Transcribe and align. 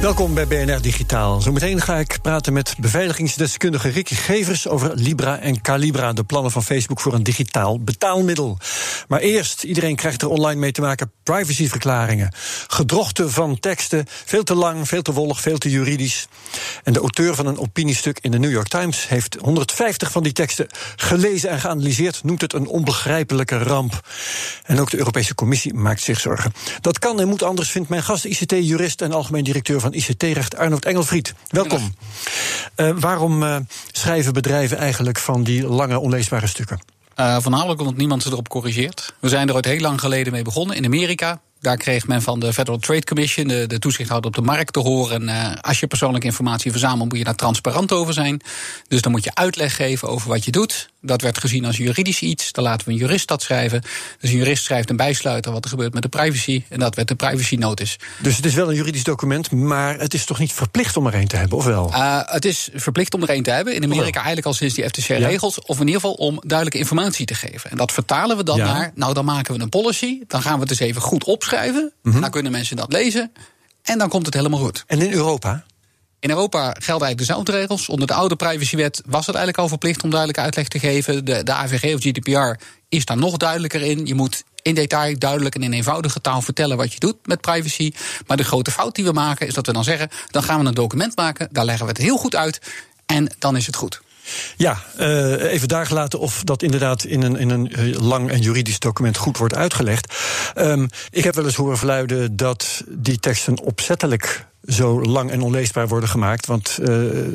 Welkom 0.00 0.34
bij 0.34 0.46
BNR 0.46 0.80
Digitaal. 0.80 1.40
Zometeen 1.40 1.80
ga 1.80 1.96
ik 1.96 2.18
praten 2.22 2.52
met 2.52 2.74
beveiligingsdeskundige 2.78 3.88
Ricky 3.88 4.14
Gevers 4.14 4.68
over 4.68 4.94
Libra 4.94 5.38
en 5.38 5.60
Calibra, 5.60 6.12
de 6.12 6.24
plannen 6.24 6.50
van 6.50 6.62
Facebook 6.62 7.00
voor 7.00 7.14
een 7.14 7.22
digitaal 7.22 7.80
betaalmiddel. 7.80 8.58
Maar 9.08 9.20
eerst, 9.20 9.64
iedereen 9.64 9.96
krijgt 9.96 10.22
er 10.22 10.28
online 10.28 10.60
mee 10.60 10.72
te 10.72 10.80
maken, 10.80 11.12
privacyverklaringen. 11.22 12.32
Gedrochten 12.66 13.30
van 13.30 13.58
teksten, 13.58 14.04
veel 14.08 14.42
te 14.42 14.54
lang, 14.54 14.88
veel 14.88 15.02
te 15.02 15.12
wollig, 15.12 15.40
veel 15.40 15.58
te 15.58 15.70
juridisch. 15.70 16.28
En 16.84 16.92
de 16.92 17.00
auteur 17.00 17.34
van 17.34 17.46
een 17.46 17.58
opiniestuk 17.58 18.18
in 18.20 18.30
de 18.30 18.38
New 18.38 18.50
York 18.50 18.68
Times 18.68 19.08
heeft 19.08 19.36
150 19.40 20.10
van 20.10 20.22
die 20.22 20.32
teksten 20.32 20.66
gelezen 20.96 21.50
en 21.50 21.60
geanalyseerd, 21.60 22.24
noemt 22.24 22.40
het 22.40 22.52
een 22.52 22.66
onbegrijpelijke 22.66 23.58
ramp. 23.58 24.08
En 24.64 24.80
ook 24.80 24.90
de 24.90 24.98
Europese 24.98 25.34
Commissie 25.34 25.74
maakt 25.74 26.02
zich 26.02 26.20
zorgen. 26.20 26.52
Dat 26.80 26.98
kan 26.98 27.20
en 27.20 27.28
moet 27.28 27.42
anders, 27.42 27.70
vindt 27.70 27.88
mijn 27.88 28.02
gast 28.02 28.24
ICT-jurist 28.24 29.02
en 29.02 29.12
algemeen 29.12 29.44
directeur 29.44 29.80
van 29.80 29.89
ICT-recht 29.94 30.56
Arnold 30.56 30.84
Engelfried. 30.84 31.34
Welkom. 31.48 31.94
Uh, 32.76 32.90
waarom 32.98 33.42
uh, 33.42 33.56
schrijven 33.92 34.32
bedrijven 34.32 34.78
eigenlijk 34.78 35.18
van 35.18 35.42
die 35.42 35.66
lange 35.66 35.98
onleesbare 35.98 36.46
stukken? 36.46 36.80
Uh, 37.16 37.36
voornamelijk 37.40 37.80
omdat 37.80 37.96
niemand 37.96 38.22
ze 38.22 38.30
erop 38.30 38.48
corrigeert. 38.48 39.14
We 39.20 39.28
zijn 39.28 39.48
er 39.48 39.54
ooit 39.54 39.64
heel 39.64 39.80
lang 39.80 40.00
geleden 40.00 40.32
mee 40.32 40.42
begonnen 40.42 40.76
in 40.76 40.84
Amerika. 40.84 41.40
Daar 41.60 41.76
kreeg 41.76 42.06
men 42.06 42.22
van 42.22 42.40
de 42.40 42.52
Federal 42.52 42.78
Trade 42.78 43.04
Commission, 43.04 43.48
de, 43.48 43.66
de 43.66 43.78
toezichthouder 43.78 44.30
op 44.30 44.36
de 44.36 44.42
markt, 44.42 44.72
te 44.72 44.80
horen. 44.80 45.22
Uh, 45.22 45.52
als 45.60 45.80
je 45.80 45.86
persoonlijke 45.86 46.26
informatie 46.26 46.70
verzamelt, 46.70 47.08
moet 47.08 47.18
je 47.18 47.24
daar 47.24 47.34
transparant 47.34 47.92
over 47.92 48.12
zijn. 48.12 48.40
Dus 48.88 49.00
dan 49.00 49.12
moet 49.12 49.24
je 49.24 49.34
uitleg 49.34 49.76
geven 49.76 50.08
over 50.08 50.28
wat 50.28 50.44
je 50.44 50.50
doet. 50.50 50.90
Dat 51.02 51.22
werd 51.22 51.38
gezien 51.38 51.64
als 51.64 51.76
juridisch 51.76 52.20
iets. 52.20 52.52
Dan 52.52 52.64
laten 52.64 52.86
we 52.86 52.92
een 52.92 52.98
jurist 52.98 53.28
dat 53.28 53.42
schrijven. 53.42 53.82
Dus 54.20 54.30
een 54.30 54.36
jurist 54.36 54.64
schrijft 54.64 54.90
een 54.90 54.96
bijsluiter 54.96 55.52
wat 55.52 55.64
er 55.64 55.70
gebeurt 55.70 55.92
met 55.92 56.02
de 56.02 56.08
privacy. 56.08 56.62
En 56.68 56.78
dat 56.78 56.94
werd 56.94 57.08
de 57.08 57.14
privacy 57.14 57.54
notice. 57.54 57.98
Dus 58.18 58.36
het 58.36 58.46
is 58.46 58.54
wel 58.54 58.68
een 58.68 58.74
juridisch 58.74 59.04
document, 59.04 59.50
maar 59.50 59.98
het 59.98 60.14
is 60.14 60.24
toch 60.24 60.38
niet 60.38 60.52
verplicht 60.52 60.96
om 60.96 61.06
er 61.06 61.14
een 61.14 61.28
te 61.28 61.36
hebben, 61.36 61.58
of 61.58 61.64
wel? 61.64 61.90
Uh, 61.90 62.20
het 62.24 62.44
is 62.44 62.68
verplicht 62.74 63.14
om 63.14 63.22
er 63.22 63.30
een 63.30 63.42
te 63.42 63.50
hebben. 63.50 63.74
In 63.74 63.84
Amerika 63.84 64.16
eigenlijk 64.16 64.46
al 64.46 64.54
sinds 64.54 64.74
die 64.74 64.84
FTC-regels. 64.84 65.54
Ja. 65.54 65.62
Of 65.66 65.80
in 65.80 65.86
ieder 65.86 66.00
geval 66.00 66.16
om 66.16 66.40
duidelijke 66.46 66.78
informatie 66.78 67.26
te 67.26 67.34
geven. 67.34 67.70
En 67.70 67.76
dat 67.76 67.92
vertalen 67.92 68.36
we 68.36 68.42
dan 68.42 68.56
ja. 68.56 68.72
naar, 68.72 68.92
nou 68.94 69.14
dan 69.14 69.24
maken 69.24 69.54
we 69.54 69.60
een 69.62 69.68
policy. 69.68 70.18
Dan 70.26 70.42
gaan 70.42 70.54
we 70.54 70.60
het 70.60 70.70
eens 70.70 70.80
even 70.80 71.02
goed 71.02 71.24
opschrijven. 71.24 71.49
Mm 72.02 72.12
-hmm. 72.12 72.20
Dan 72.20 72.30
kunnen 72.30 72.52
mensen 72.52 72.76
dat 72.76 72.92
lezen. 72.92 73.32
En 73.82 73.98
dan 73.98 74.08
komt 74.08 74.26
het 74.26 74.34
helemaal 74.34 74.60
goed. 74.60 74.84
En 74.86 75.00
in 75.00 75.12
Europa? 75.12 75.64
In 76.20 76.30
Europa 76.30 76.60
gelden 76.60 76.86
eigenlijk 76.86 77.18
dezelfde 77.18 77.52
regels. 77.52 77.88
Onder 77.88 78.06
de 78.06 78.14
oude 78.14 78.36
privacywet 78.36 79.02
was 79.06 79.26
het 79.26 79.34
eigenlijk 79.34 79.58
al 79.58 79.68
verplicht 79.68 80.02
om 80.02 80.10
duidelijke 80.10 80.42
uitleg 80.42 80.68
te 80.68 80.78
geven. 80.78 81.24
De, 81.24 81.42
de 81.42 81.52
AVG 81.52 81.94
of 81.94 82.00
GDPR 82.00 82.64
is 82.88 83.04
daar 83.04 83.16
nog 83.16 83.36
duidelijker 83.36 83.82
in. 83.82 84.06
Je 84.06 84.14
moet 84.14 84.44
in 84.62 84.74
detail 84.74 85.18
duidelijk 85.18 85.54
en 85.54 85.62
in 85.62 85.72
eenvoudige 85.72 86.20
taal 86.20 86.42
vertellen 86.42 86.76
wat 86.76 86.92
je 86.92 86.98
doet 86.98 87.16
met 87.26 87.40
privacy. 87.40 87.92
Maar 88.26 88.36
de 88.36 88.44
grote 88.44 88.70
fout 88.70 88.94
die 88.94 89.04
we 89.04 89.12
maken 89.12 89.46
is 89.46 89.54
dat 89.54 89.66
we 89.66 89.72
dan 89.72 89.84
zeggen: 89.84 90.08
dan 90.30 90.42
gaan 90.42 90.60
we 90.60 90.66
een 90.66 90.74
document 90.74 91.16
maken, 91.16 91.48
daar 91.52 91.64
leggen 91.64 91.86
we 91.86 91.92
het 91.92 92.00
heel 92.00 92.16
goed 92.16 92.36
uit 92.36 92.60
en 93.06 93.34
dan 93.38 93.56
is 93.56 93.66
het 93.66 93.76
goed. 93.76 94.00
Ja, 94.56 94.82
uh, 94.98 95.52
even 95.52 95.68
daar 95.68 95.86
gelaten 95.86 96.18
of 96.18 96.44
dat 96.44 96.62
inderdaad 96.62 97.04
in 97.04 97.22
een, 97.22 97.36
in 97.36 97.50
een 97.50 97.96
lang 97.96 98.30
en 98.30 98.40
juridisch 98.40 98.78
document 98.78 99.16
goed 99.16 99.38
wordt 99.38 99.54
uitgelegd. 99.54 100.14
Um, 100.56 100.88
ik 101.10 101.24
heb 101.24 101.34
wel 101.34 101.44
eens 101.44 101.54
horen 101.54 101.78
verluiden 101.78 102.36
dat 102.36 102.84
die 102.88 103.18
teksten 103.18 103.60
opzettelijk 103.60 104.46
zo 104.66 105.02
lang 105.02 105.30
en 105.30 105.40
onleesbaar 105.40 105.88
worden 105.88 106.08
gemaakt. 106.08 106.46
Want 106.46 106.78
uh, 106.80 106.86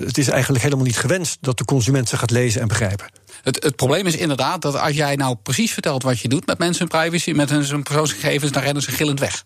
het 0.06 0.18
is 0.18 0.28
eigenlijk 0.28 0.64
helemaal 0.64 0.86
niet 0.86 0.98
gewenst 0.98 1.38
dat 1.42 1.58
de 1.58 1.66
consument 1.66 2.10
ze 2.10 2.18
gaat 2.18 2.32
lezen 2.32 2.62
en 2.62 2.68
begrijpen. 2.68 3.06
Het, 3.44 3.64
het, 3.64 3.76
probleem 3.76 4.06
is 4.06 4.16
inderdaad 4.16 4.62
dat 4.62 4.80
als 4.80 4.96
jij 4.96 5.16
nou 5.16 5.36
precies 5.44 5.74
vertelt 5.74 6.04
wat 6.04 6.20
je 6.20 6.28
doet 6.28 6.46
met 6.46 6.58
mensen 6.58 6.88
hun 6.90 7.02
privacy, 7.02 7.32
met 7.32 7.50
hun 7.50 7.84
persoonsgegevens, 7.84 8.52
dan 8.52 8.64
rennen 8.64 8.84
ze 8.84 8.92
gillend 8.92 9.20
weg. 9.20 9.44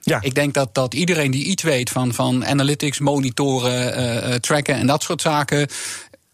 Ja. 0.00 0.18
Ik 0.22 0.34
denk 0.34 0.54
dat, 0.54 0.74
dat 0.74 0.94
iedereen 0.94 1.30
die 1.30 1.44
iets 1.44 1.62
weet 1.62 1.90
van, 1.90 2.14
van 2.14 2.46
analytics, 2.46 2.98
monitoren, 2.98 4.00
uh, 4.28 4.34
tracken 4.34 4.74
en 4.74 4.86
dat 4.86 5.02
soort 5.02 5.20
zaken 5.20 5.68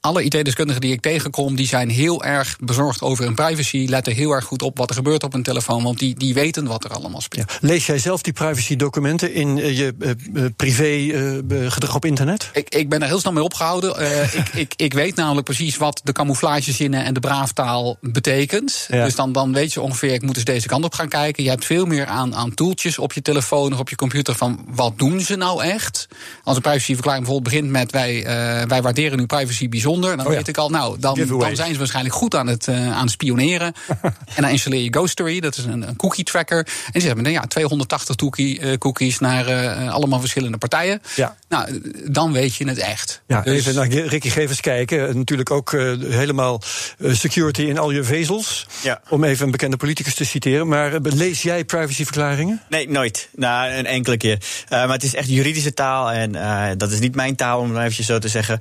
alle 0.01 0.23
IT-deskundigen 0.23 0.81
die 0.81 0.93
ik 0.93 1.01
tegenkom, 1.01 1.57
die 1.57 1.67
zijn 1.67 1.89
heel 1.89 2.25
erg 2.25 2.57
bezorgd 2.61 3.03
over 3.03 3.25
hun 3.25 3.35
privacy. 3.35 3.87
Letten 3.89 4.13
heel 4.13 4.33
erg 4.33 4.45
goed 4.45 4.63
op 4.63 4.79
wat 4.79 4.89
er 4.89 4.95
gebeurt 4.95 5.23
op 5.23 5.35
een 5.35 5.43
telefoon, 5.43 5.83
want 5.83 5.99
die, 5.99 6.15
die 6.15 6.35
weten 6.35 6.67
wat 6.67 6.85
er 6.85 6.91
allemaal 6.91 7.21
speelt. 7.21 7.51
Ja. 7.51 7.69
Lees 7.69 7.87
jij 7.87 7.99
zelf 7.99 8.23
die 8.23 8.33
privacy-documenten 8.33 9.35
in 9.35 9.57
uh, 9.57 9.79
je 9.79 9.95
uh, 10.33 10.45
privé-gedrag 10.57 11.95
op 11.95 12.05
internet? 12.05 12.51
Ik, 12.53 12.75
ik 12.75 12.89
ben 12.89 13.03
er 13.03 13.09
heel 13.09 13.21
snel 13.21 13.33
mee 13.33 13.43
opgehouden. 13.43 14.01
ik, 14.33 14.49
ik, 14.55 14.75
ik 14.77 14.93
weet 14.93 15.17
namelijk 15.17 15.47
precies 15.47 15.77
wat 15.77 16.01
de 16.05 16.13
camouflagezinnen 16.13 17.05
en 17.05 17.15
de 17.15 17.21
braaftaal 17.21 17.97
betekent. 18.01 18.87
Ja. 18.91 19.05
Dus 19.05 19.15
dan, 19.15 19.33
dan 19.33 19.53
weet 19.53 19.73
je 19.73 19.81
ongeveer, 19.81 20.13
ik 20.13 20.23
moet 20.23 20.37
eens 20.37 20.45
deze 20.45 20.67
kant 20.67 20.85
op 20.85 20.95
gaan 20.95 21.09
kijken. 21.09 21.43
Je 21.43 21.51
hebt 21.51 21.65
veel 21.65 21.87
meer 21.87 22.07
aan, 22.07 22.35
aan 22.35 22.55
toeltjes 22.55 22.99
op 22.99 23.13
je 23.13 23.23
telefoon 23.23 23.73
of 23.73 23.79
op 23.79 23.89
je 23.89 23.97
computer 23.97 24.35
van 24.35 24.65
wat 24.69 24.99
doen 24.99 25.21
ze 25.21 25.37
nou 25.37 25.63
echt? 25.63 26.09
Als 26.45 26.57
een 26.57 26.63
privacyverklaring 26.63 27.25
bijvoorbeeld 27.25 27.55
begint 27.55 27.73
met 27.73 27.93
wij, 27.93 28.25
wij 28.69 28.83
waarderen 28.83 29.19
uw 29.19 29.27
privacy 29.27 29.69
bijzonder 29.69 29.89
dan 29.99 30.27
oh 30.27 30.33
ja. 30.33 30.37
weet 30.39 30.49
ik 30.49 30.57
al, 30.57 30.69
nou, 30.69 30.99
dan, 30.99 31.27
dan, 31.27 31.57
zijn 31.57 31.73
ze 31.73 31.79
waarschijnlijk 31.79 32.15
goed 32.15 32.35
aan 32.35 32.47
het, 32.47 32.67
uh, 32.67 32.97
aan 32.97 33.03
het 33.03 33.11
spioneren. 33.11 33.73
en 34.37 34.43
dan 34.43 34.51
installeer 34.51 34.83
je 34.83 34.93
Ghostery, 34.93 35.41
dat 35.41 35.57
is 35.57 35.65
een, 35.65 35.89
een 35.89 35.97
cookie 35.97 36.25
tracker. 36.25 36.59
En 36.59 36.93
die 36.93 37.03
zeggen 37.03 37.23
dan 37.23 37.33
ja, 37.33 37.41
280 37.41 38.17
cookie, 38.17 38.61
uh, 38.61 38.77
cookies 38.77 39.19
naar 39.19 39.49
uh, 39.49 39.93
allemaal 39.93 40.21
verschillende 40.21 40.59
partijen. 40.59 41.03
Ja. 41.17 41.37
Nou, 41.49 41.81
dan 42.11 42.33
weet 42.33 42.55
je 42.55 42.69
het 42.69 42.79
echt. 42.79 43.23
Ja, 43.27 43.41
dus... 43.41 43.57
even 43.57 43.75
naar 43.75 43.89
Ricky 43.89 44.31
Gevers 44.31 44.61
kijken. 44.61 45.17
Natuurlijk 45.17 45.51
ook 45.51 45.71
helemaal 46.09 46.63
security 46.99 47.63
in 47.63 47.79
al 47.79 47.91
je 47.91 48.05
vezels. 48.05 48.67
Ja. 48.83 49.01
Om 49.09 49.25
even 49.25 49.45
een 49.45 49.51
bekende 49.51 49.77
politicus 49.77 50.15
te 50.15 50.25
citeren. 50.25 50.69
Maar 50.69 50.99
lees 51.03 51.43
jij 51.43 51.65
privacyverklaringen? 51.65 52.63
Nee, 52.69 52.91
nooit. 52.91 53.29
Nou, 53.37 53.71
een 53.71 53.87
enkele 53.87 54.17
keer. 54.17 54.39
maar 54.69 54.89
het 54.89 55.03
is 55.03 55.15
echt 55.15 55.29
juridische 55.29 55.75
taal. 55.75 56.11
En 56.11 56.79
dat 56.79 56.91
is 56.91 56.99
niet 56.99 57.15
mijn 57.15 57.37
taal, 57.37 57.61
om 57.61 57.75
het 57.75 57.91
even 57.91 58.05
zo 58.05 58.19
te 58.19 58.29
zeggen. 58.29 58.61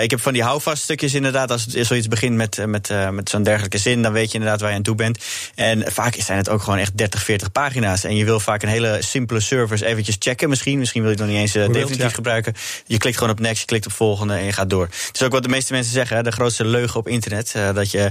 ik 0.00 0.10
heb 0.10 0.20
van 0.20 0.32
die 0.32 0.42
houvast 0.42 0.69
stukjes 0.78 1.14
inderdaad. 1.14 1.50
Als 1.50 1.64
het 1.64 1.86
zoiets 1.86 2.08
begint 2.08 2.36
met, 2.36 2.66
met, 2.66 2.90
uh, 2.90 3.08
met 3.08 3.28
zo'n 3.28 3.42
dergelijke 3.42 3.78
zin, 3.78 4.02
dan 4.02 4.12
weet 4.12 4.28
je 4.28 4.34
inderdaad 4.34 4.60
waar 4.60 4.70
je 4.70 4.76
aan 4.76 4.82
toe 4.82 4.94
bent. 4.94 5.18
En 5.54 5.92
vaak 5.92 6.14
zijn 6.18 6.38
het 6.38 6.48
ook 6.48 6.62
gewoon 6.62 6.78
echt 6.78 6.96
30, 6.96 7.22
40 7.22 7.52
pagina's. 7.52 8.04
En 8.04 8.16
je 8.16 8.24
wil 8.24 8.40
vaak 8.40 8.62
een 8.62 8.68
hele 8.68 8.98
simpele 9.00 9.40
service 9.40 9.86
eventjes 9.86 10.16
checken 10.18 10.48
misschien. 10.48 10.78
Misschien 10.78 11.02
wil 11.02 11.10
je 11.10 11.16
het 11.16 11.26
nog 11.26 11.34
niet 11.34 11.42
eens 11.42 11.56
uh, 11.56 11.72
definitief 11.72 12.02
ja. 12.02 12.08
gebruiken. 12.08 12.54
Je 12.86 12.98
klikt 12.98 13.16
gewoon 13.18 13.32
op 13.32 13.40
next, 13.40 13.60
je 13.60 13.66
klikt 13.66 13.86
op 13.86 13.92
volgende 13.92 14.34
en 14.34 14.44
je 14.44 14.52
gaat 14.52 14.70
door. 14.70 14.84
Het 14.84 15.10
is 15.12 15.22
ook 15.22 15.32
wat 15.32 15.42
de 15.42 15.48
meeste 15.48 15.72
mensen 15.72 15.92
zeggen, 15.92 16.16
hè, 16.16 16.22
de 16.22 16.32
grootste 16.32 16.64
leugen 16.64 17.00
op 17.00 17.08
internet. 17.08 17.54
Uh, 17.56 17.74
dat 17.74 17.90
je 17.90 18.10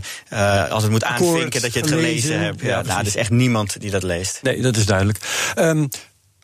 als 0.70 0.84
het 0.84 0.92
moet 0.92 1.04
aanvinken 1.04 1.62
dat 1.62 1.74
je 1.74 1.80
het 1.80 1.90
gelezen 1.90 2.40
hebt. 2.40 2.62
Ja, 2.62 2.68
ja 2.68 2.82
nou, 2.82 3.00
er 3.00 3.06
is 3.06 3.16
echt 3.16 3.30
niemand 3.30 3.82
die 3.82 3.92
dat 3.92 4.04
leest. 4.04 4.40
Nee, 4.42 4.62
dat 4.62 4.78
is 4.78 4.86
duidelijk. 4.86 5.18
Um, 5.56 5.90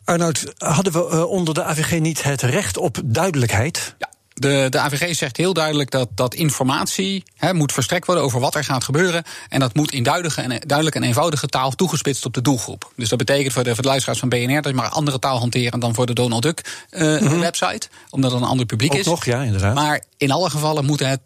Arnoud, 0.06 0.52
hadden 0.58 0.92
we 0.92 1.26
onder 1.26 1.54
de 1.54 1.64
AVG 1.64 2.00
niet 2.00 2.22
het 2.22 2.42
recht 2.42 2.76
op 2.76 3.00
duidelijkheid? 3.04 3.94
De, 4.38 4.66
de 4.70 4.78
AVG 4.78 5.16
zegt 5.16 5.36
heel 5.36 5.52
duidelijk 5.52 5.90
dat, 5.90 6.08
dat 6.14 6.34
informatie 6.34 7.24
moet 7.52 7.72
verstrekt 7.72 8.06
worden 8.06 8.24
over 8.24 8.40
wat 8.40 8.54
er 8.54 8.64
gaat 8.64 8.84
gebeuren. 8.84 9.24
En 9.48 9.60
dat 9.60 9.74
moet 9.74 9.92
in 9.92 10.02
duidelijke 10.02 10.40
en, 10.40 10.60
duidelijke 10.66 10.98
en 10.98 11.04
eenvoudige 11.04 11.46
taal 11.46 11.70
toegespitst 11.70 12.24
op 12.24 12.34
de 12.34 12.42
doelgroep. 12.42 12.92
Dus 12.96 13.08
dat 13.08 13.18
betekent 13.18 13.52
voor 13.52 13.64
de, 13.64 13.74
voor 13.74 13.82
de 13.82 13.88
luisteraars 13.88 14.18
van 14.18 14.28
BNR 14.28 14.62
dat 14.62 14.66
je 14.66 14.72
maar 14.72 14.88
andere 14.88 15.18
taal 15.18 15.38
hanteren 15.38 15.80
dan 15.80 15.94
voor 15.94 16.06
de 16.06 16.12
Donald 16.12 16.42
Duck 16.42 16.86
uh, 16.90 17.20
mm 17.20 17.26
-hmm. 17.26 17.40
website. 17.40 17.88
Omdat 18.10 18.32
het 18.32 18.40
een 18.40 18.46
ander 18.46 18.66
publiek 18.66 18.92
Ook 18.92 18.98
is. 18.98 19.06
Nog, 19.06 19.24
ja, 19.24 19.42
inderdaad. 19.42 19.74
Maar 19.74 20.02
in 20.16 20.30
alle 20.30 20.50
gevallen 20.50 20.84
moet 20.84 21.00
het 21.00 21.20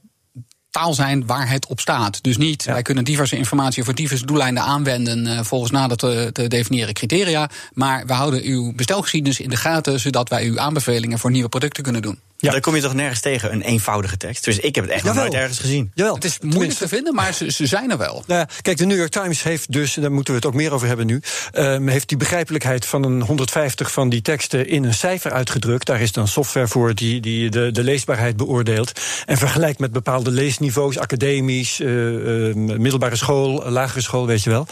taal 0.70 0.94
zijn 0.94 1.26
waar 1.26 1.50
het 1.50 1.66
op 1.66 1.80
staat. 1.80 2.22
Dus 2.22 2.36
niet, 2.36 2.64
ja. 2.64 2.72
wij 2.72 2.82
kunnen 2.82 3.04
diverse 3.04 3.36
informatie 3.36 3.84
voor 3.84 3.94
diverse 3.94 4.26
doeleinden 4.26 4.62
aanwenden 4.62 5.26
uh, 5.26 5.40
volgens 5.42 5.70
nader 5.70 5.96
te, 5.96 6.30
te, 6.32 6.48
definiëren 6.48 6.94
criteria. 6.94 7.50
Maar 7.72 8.06
we 8.06 8.12
houden 8.12 8.42
uw 8.42 8.72
bestelgeschiedenis 8.74 9.40
in 9.40 9.50
de 9.50 9.56
gaten, 9.56 10.00
zodat 10.00 10.28
wij 10.28 10.46
uw 10.46 10.58
aanbevelingen 10.58 11.18
voor 11.18 11.30
nieuwe 11.30 11.48
producten 11.48 11.82
kunnen 11.82 12.02
doen. 12.02 12.18
Ja. 12.40 12.50
Daar 12.50 12.60
kom 12.60 12.74
je 12.74 12.82
toch 12.82 12.94
nergens 12.94 13.20
tegen, 13.20 13.52
een 13.52 13.62
eenvoudige 13.62 14.16
tekst. 14.16 14.44
Dus 14.44 14.58
ik 14.58 14.74
heb 14.74 14.84
het 14.84 14.92
echt 14.92 15.04
nog 15.04 15.14
nooit 15.14 15.34
ergens 15.34 15.58
gezien. 15.58 15.90
Jawel. 15.94 16.14
Het 16.14 16.24
is 16.24 16.38
moeilijk 16.40 16.78
te 16.78 16.88
vinden, 16.88 17.14
maar 17.14 17.34
ze, 17.34 17.50
ze 17.50 17.66
zijn 17.66 17.90
er 17.90 17.98
wel. 17.98 18.24
Nou 18.26 18.40
ja, 18.40 18.48
kijk, 18.62 18.76
de 18.76 18.86
New 18.86 18.98
York 18.98 19.10
Times 19.10 19.42
heeft 19.42 19.72
dus, 19.72 19.94
daar 19.94 20.12
moeten 20.12 20.32
we 20.32 20.38
het 20.38 20.48
ook 20.48 20.54
meer 20.54 20.72
over 20.72 20.86
hebben 20.86 21.06
nu... 21.06 21.22
Um, 21.52 21.88
heeft 21.88 22.08
die 22.08 22.16
begrijpelijkheid 22.18 22.86
van 22.86 23.04
een 23.04 23.22
150 23.22 23.92
van 23.92 24.08
die 24.08 24.22
teksten 24.22 24.68
in 24.68 24.84
een 24.84 24.94
cijfer 24.94 25.32
uitgedrukt. 25.32 25.86
Daar 25.86 26.00
is 26.00 26.12
dan 26.12 26.28
software 26.28 26.68
voor 26.68 26.94
die, 26.94 27.20
die 27.20 27.50
de, 27.50 27.70
de 27.70 27.82
leesbaarheid 27.82 28.36
beoordeelt. 28.36 29.00
En 29.26 29.36
vergelijkt 29.36 29.78
met 29.78 29.92
bepaalde 29.92 30.30
leesniveaus, 30.30 30.98
academisch, 30.98 31.80
uh, 31.80 32.48
uh, 32.48 32.54
middelbare 32.54 33.16
school, 33.16 33.70
lagere 33.70 34.00
school, 34.00 34.26
weet 34.26 34.42
je 34.42 34.50
wel. 34.50 34.66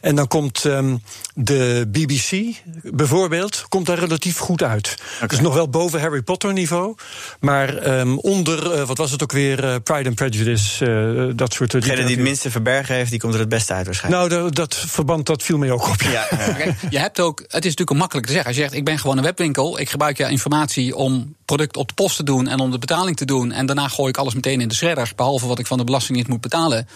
En 0.00 0.14
dan 0.14 0.28
komt 0.28 0.64
um, 0.64 1.02
de 1.34 1.88
BBC 1.88 2.56
bijvoorbeeld, 2.82 3.64
komt 3.68 3.86
daar 3.86 3.98
relatief 3.98 4.38
goed 4.38 4.62
uit. 4.62 4.94
Okay. 5.16 5.28
Dus 5.28 5.40
nog 5.40 5.54
wel 5.54 5.68
boven 5.68 6.00
Harry 6.00 6.22
Potter 6.22 6.52
niveau... 6.52 6.94
Maar 7.40 7.98
um, 7.98 8.18
onder, 8.18 8.78
uh, 8.78 8.82
wat 8.82 8.98
was 8.98 9.10
het 9.10 9.22
ook 9.22 9.32
weer, 9.32 9.64
uh, 9.64 9.74
Pride 9.82 10.08
and 10.08 10.14
Prejudice, 10.14 10.86
uh, 10.86 11.32
dat 11.36 11.52
soort... 11.52 11.70
Degene 11.70 12.04
die 12.04 12.16
het 12.16 12.24
minste 12.24 12.50
verbergen 12.50 12.94
heeft, 12.94 13.10
die 13.10 13.20
komt 13.20 13.34
er 13.34 13.40
het 13.40 13.48
beste 13.48 13.72
uit 13.72 13.86
waarschijnlijk. 13.86 14.30
Nou, 14.30 14.42
dat, 14.42 14.54
dat 14.54 14.74
verband 14.74 15.26
dat 15.26 15.42
viel 15.42 15.58
mij 15.58 15.70
ook 15.70 15.88
op. 15.88 16.02
Ja. 16.02 16.26
ja. 16.30 16.74
je 16.90 16.98
hebt 16.98 17.20
ook, 17.20 17.38
het 17.38 17.48
is 17.50 17.52
natuurlijk 17.52 17.90
een 17.90 17.96
makkelijk 17.96 18.26
te 18.26 18.32
zeggen. 18.32 18.50
Als 18.50 18.58
je 18.58 18.62
zegt, 18.62 18.76
ik 18.76 18.84
ben 18.84 18.98
gewoon 18.98 19.16
een 19.16 19.24
webwinkel, 19.24 19.80
ik 19.80 19.90
gebruik 19.90 20.16
je 20.16 20.28
informatie 20.28 20.96
om 20.96 21.34
product 21.44 21.76
op 21.76 21.88
de 21.88 21.94
post 21.94 22.16
te 22.16 22.24
doen... 22.24 22.48
en 22.48 22.60
om 22.60 22.70
de 22.70 22.78
betaling 22.78 23.16
te 23.16 23.24
doen, 23.24 23.52
en 23.52 23.66
daarna 23.66 23.88
gooi 23.88 24.08
ik 24.08 24.16
alles 24.16 24.34
meteen 24.34 24.60
in 24.60 24.68
de 24.68 24.74
shredder... 24.74 25.12
behalve 25.16 25.46
wat 25.46 25.58
ik 25.58 25.66
van 25.66 25.78
de 25.78 25.84
belasting 25.84 26.18
niet 26.18 26.28
moet 26.28 26.40
betalen... 26.40 26.88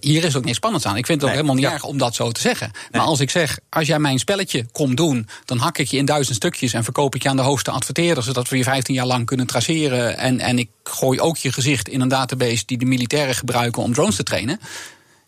Hier 0.00 0.24
is 0.24 0.36
ook 0.36 0.44
niks 0.44 0.56
spannends 0.56 0.86
aan. 0.86 0.96
Ik 0.96 1.06
vind 1.06 1.20
het 1.20 1.30
ook 1.30 1.36
helemaal 1.36 1.56
niet 1.56 1.64
ja. 1.64 1.72
erg 1.72 1.84
om 1.84 1.98
dat 1.98 2.14
zo 2.14 2.30
te 2.30 2.40
zeggen. 2.40 2.70
Maar 2.90 3.00
als 3.00 3.20
ik 3.20 3.30
zeg, 3.30 3.58
als 3.68 3.86
jij 3.86 3.98
mijn 3.98 4.18
spelletje 4.18 4.66
komt 4.72 4.96
doen, 4.96 5.28
dan 5.44 5.58
hak 5.58 5.78
ik 5.78 5.88
je 5.88 5.96
in 5.96 6.04
duizend 6.04 6.36
stukjes 6.36 6.72
en 6.72 6.84
verkoop 6.84 7.14
ik 7.14 7.22
je 7.22 7.28
aan 7.28 7.36
de 7.36 7.42
hoogste 7.42 7.70
adverteerder, 7.70 8.22
zodat 8.22 8.48
we 8.48 8.56
je 8.56 8.62
15 8.62 8.94
jaar 8.94 9.06
lang 9.06 9.26
kunnen 9.26 9.46
traceren. 9.46 10.18
En, 10.18 10.40
en 10.40 10.58
ik 10.58 10.68
gooi 10.84 11.20
ook 11.20 11.36
je 11.36 11.52
gezicht 11.52 11.88
in 11.88 12.00
een 12.00 12.08
database 12.08 12.62
die 12.66 12.78
de 12.78 12.84
militairen 12.84 13.34
gebruiken 13.34 13.82
om 13.82 13.92
drones 13.92 14.16
te 14.16 14.22
trainen. 14.22 14.60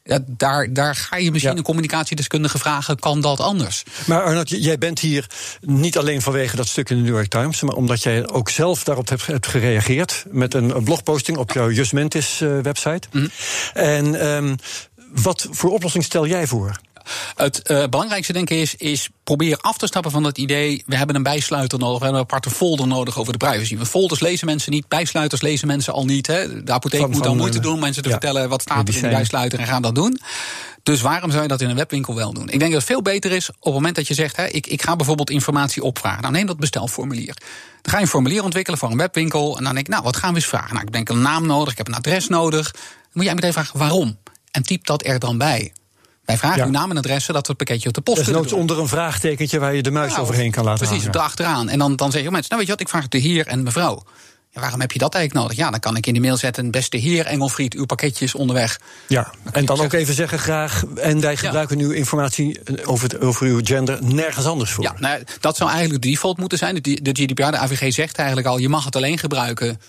Ja, 0.09 0.19
daar, 0.27 0.73
daar 0.73 0.95
ga 0.95 1.17
je 1.17 1.31
misschien 1.31 1.53
ja. 1.53 1.59
een 1.59 1.65
communicatiedeskundige 1.65 2.59
vragen, 2.59 2.99
kan 2.99 3.21
dat 3.21 3.41
anders? 3.41 3.83
Maar 4.07 4.23
Arnold, 4.23 4.49
jij 4.49 4.79
bent 4.79 4.99
hier 4.99 5.27
niet 5.61 5.99
alleen 5.99 6.23
vanwege 6.23 6.57
dat 6.57 6.69
stuk 6.69 6.91
in 6.91 6.97
de 6.97 7.03
New 7.03 7.15
York 7.15 7.29
Times, 7.29 7.61
maar 7.61 7.75
omdat 7.75 8.03
jij 8.03 8.29
ook 8.29 8.51
zelf 8.51 8.85
daarop 8.85 9.09
hebt, 9.09 9.27
hebt 9.27 9.47
gereageerd 9.47 10.25
met 10.31 10.55
een 10.55 10.85
blogposting 10.85 11.39
op 11.39 11.53
jouw 11.53 11.71
Justmentis 11.71 12.41
uh, 12.41 12.59
website. 12.59 13.09
Mm 13.13 13.21
-hmm. 13.21 13.31
En 13.83 14.27
um, 14.27 14.57
wat 15.15 15.49
voor 15.51 15.71
oplossing 15.71 16.05
stel 16.05 16.27
jij 16.27 16.47
voor? 16.47 16.81
Het 17.35 17.61
uh, 17.71 17.85
belangrijkste, 17.87 18.33
denk 18.33 18.51
ik, 18.51 18.59
is, 18.59 18.75
is 18.75 19.09
probeer 19.25 19.59
af 19.61 19.79
te 19.79 19.87
stappen 19.87 20.11
van 20.11 20.25
het 20.25 20.39
idee... 20.39 20.83
we 20.87 20.97
hebben 20.97 21.17
een 21.17 21.23
bijsluiter 21.23 21.79
nodig, 21.79 21.99
we 21.99 22.05
hebben 22.05 22.21
een 22.21 22.27
aparte 22.27 22.51
folder 22.51 22.87
nodig 22.87 23.19
over 23.19 23.33
de 23.33 23.39
privacy. 23.39 23.77
Want 23.77 23.89
folders 23.89 24.21
lezen 24.21 24.47
mensen 24.47 24.73
niet, 24.73 24.89
bijsluiters 24.89 25.41
lezen 25.41 25.67
mensen 25.67 25.93
al 25.93 26.05
niet. 26.05 26.27
Hè. 26.27 26.65
De 26.65 26.73
apotheek 26.73 27.01
van, 27.01 27.11
moet 27.11 27.23
dan 27.23 27.37
moeite 27.37 27.61
doen 27.61 27.75
om 27.75 27.81
mensen 27.81 28.03
te 28.03 28.09
ja, 28.09 28.15
vertellen... 28.15 28.49
wat 28.49 28.63
staat 28.63 28.89
er 28.89 28.97
in 28.97 29.03
de 29.03 29.09
bijsluiter 29.09 29.59
en 29.59 29.67
gaan 29.67 29.83
dat 29.83 29.95
doen. 29.95 30.21
Dus 30.83 31.01
waarom 31.01 31.31
zou 31.31 31.43
je 31.43 31.49
dat 31.49 31.61
in 31.61 31.71
een 31.71 31.77
webwinkel 31.77 32.15
wel 32.15 32.33
doen? 32.33 32.49
Ik 32.49 32.59
denk 32.59 32.73
dat 32.73 32.81
het 32.81 32.91
veel 32.91 33.03
beter 33.03 33.33
is 33.33 33.49
op 33.49 33.57
het 33.63 33.73
moment 33.73 33.97
dat 33.97 34.07
je 34.07 34.15
zegt... 34.15 34.37
Hè, 34.37 34.47
ik, 34.47 34.67
ik 34.67 34.83
ga 34.83 34.97
bijvoorbeeld 34.97 35.31
informatie 35.31 35.83
opvragen. 35.83 36.21
Nou, 36.21 36.33
neem 36.33 36.47
dat 36.47 36.57
bestelformulier. 36.57 37.37
Dan 37.83 37.93
ga 37.93 37.97
je 37.97 38.03
een 38.03 38.09
formulier 38.09 38.45
ontwikkelen 38.45 38.79
voor 38.79 38.91
een 38.91 38.97
webwinkel... 38.97 39.57
en 39.57 39.65
dan 39.65 39.75
denk 39.75 39.87
ik, 39.87 39.93
nou, 39.93 40.05
wat 40.05 40.17
gaan 40.17 40.31
we 40.31 40.37
eens 40.37 40.47
vragen? 40.47 40.75
Nou, 40.75 40.87
ik 40.87 40.93
denk 40.93 41.09
een 41.09 41.23
naam 41.23 41.47
nodig, 41.47 41.73
ik 41.73 41.79
heb 41.79 41.89
een 41.89 41.95
adres 41.95 42.29
nodig. 42.29 42.73
Dan 42.73 42.81
moet 43.13 43.25
jij 43.25 43.35
meteen 43.35 43.53
vragen, 43.53 43.79
waarom? 43.79 44.19
En 44.51 44.63
typ 44.63 44.87
dat 44.87 45.07
er 45.07 45.19
dan 45.19 45.39
bij. 45.39 45.73
Wij 46.29 46.39
vragen 46.39 46.59
ja. 46.59 46.65
uw 46.65 46.71
naam 46.71 46.91
en 46.91 46.97
adres 46.97 47.25
zodat 47.25 47.47
we 47.47 47.49
het 47.49 47.57
pakketje 47.57 47.89
op 47.89 47.95
de 47.95 48.01
post 48.01 48.23
kunnen 48.23 48.43
doen. 48.43 48.59
onder 48.59 48.79
een 48.79 48.89
vraagtekentje 48.89 49.59
waar 49.59 49.75
je 49.75 49.83
de 49.83 49.91
muis 49.91 50.11
nou, 50.11 50.23
overheen 50.23 50.51
kan 50.51 50.65
laten 50.65 50.87
Precies, 50.87 51.07
erachteraan. 51.07 51.69
En 51.69 51.79
dan, 51.79 51.97
dan 51.97 52.11
zeggen 52.11 52.33
mensen, 52.33 52.51
nou 52.51 52.61
weet 52.61 52.71
je 52.71 52.77
wat, 52.77 52.81
ik 52.81 52.89
vraag 52.89 53.03
het 53.03 53.11
de 53.11 53.29
heer 53.29 53.47
en 53.47 53.63
mevrouw. 53.63 54.03
Ja, 54.51 54.61
waarom 54.61 54.81
heb 54.81 54.93
je 54.93 54.99
dat 54.99 55.15
eigenlijk 55.15 55.45
nodig? 55.45 55.65
Ja, 55.65 55.71
dan 55.71 55.81
kan 55.81 55.97
ik 55.97 56.07
in 56.07 56.15
de 56.15 56.21
mail 56.21 56.37
zetten, 56.37 56.71
beste 56.71 56.97
heer 56.97 57.27
Engelfried, 57.27 57.75
uw 57.75 57.87
pakketje 57.87 58.25
is 58.25 58.35
onderweg. 58.35 58.81
Ja, 59.07 59.31
en 59.53 59.65
dan 59.65 59.81
ook 59.81 59.93
even 59.93 60.15
zeggen 60.15 60.39
graag, 60.39 60.85
en 60.95 61.21
wij 61.21 61.37
gebruiken 61.37 61.79
ja. 61.79 61.85
uw 61.85 61.91
informatie 61.91 62.61
over, 62.85 63.21
over 63.21 63.47
uw 63.47 63.61
gender 63.63 64.05
nergens 64.05 64.47
anders 64.47 64.71
voor. 64.71 64.85
Ja, 64.85 64.95
nou, 64.99 65.23
dat 65.41 65.57
zou 65.57 65.71
eigenlijk 65.71 66.03
de 66.03 66.09
default 66.09 66.39
moeten 66.39 66.59
zijn. 66.59 66.75
De, 66.75 67.03
de 67.03 67.11
GDPR, 67.11 67.51
de 67.51 67.57
AVG 67.57 67.93
zegt 67.93 68.17
eigenlijk 68.17 68.49
al, 68.49 68.59
je 68.59 68.69
mag 68.69 68.85
het 68.85 68.97
alleen 68.97 69.19
gebruiken 69.19 69.81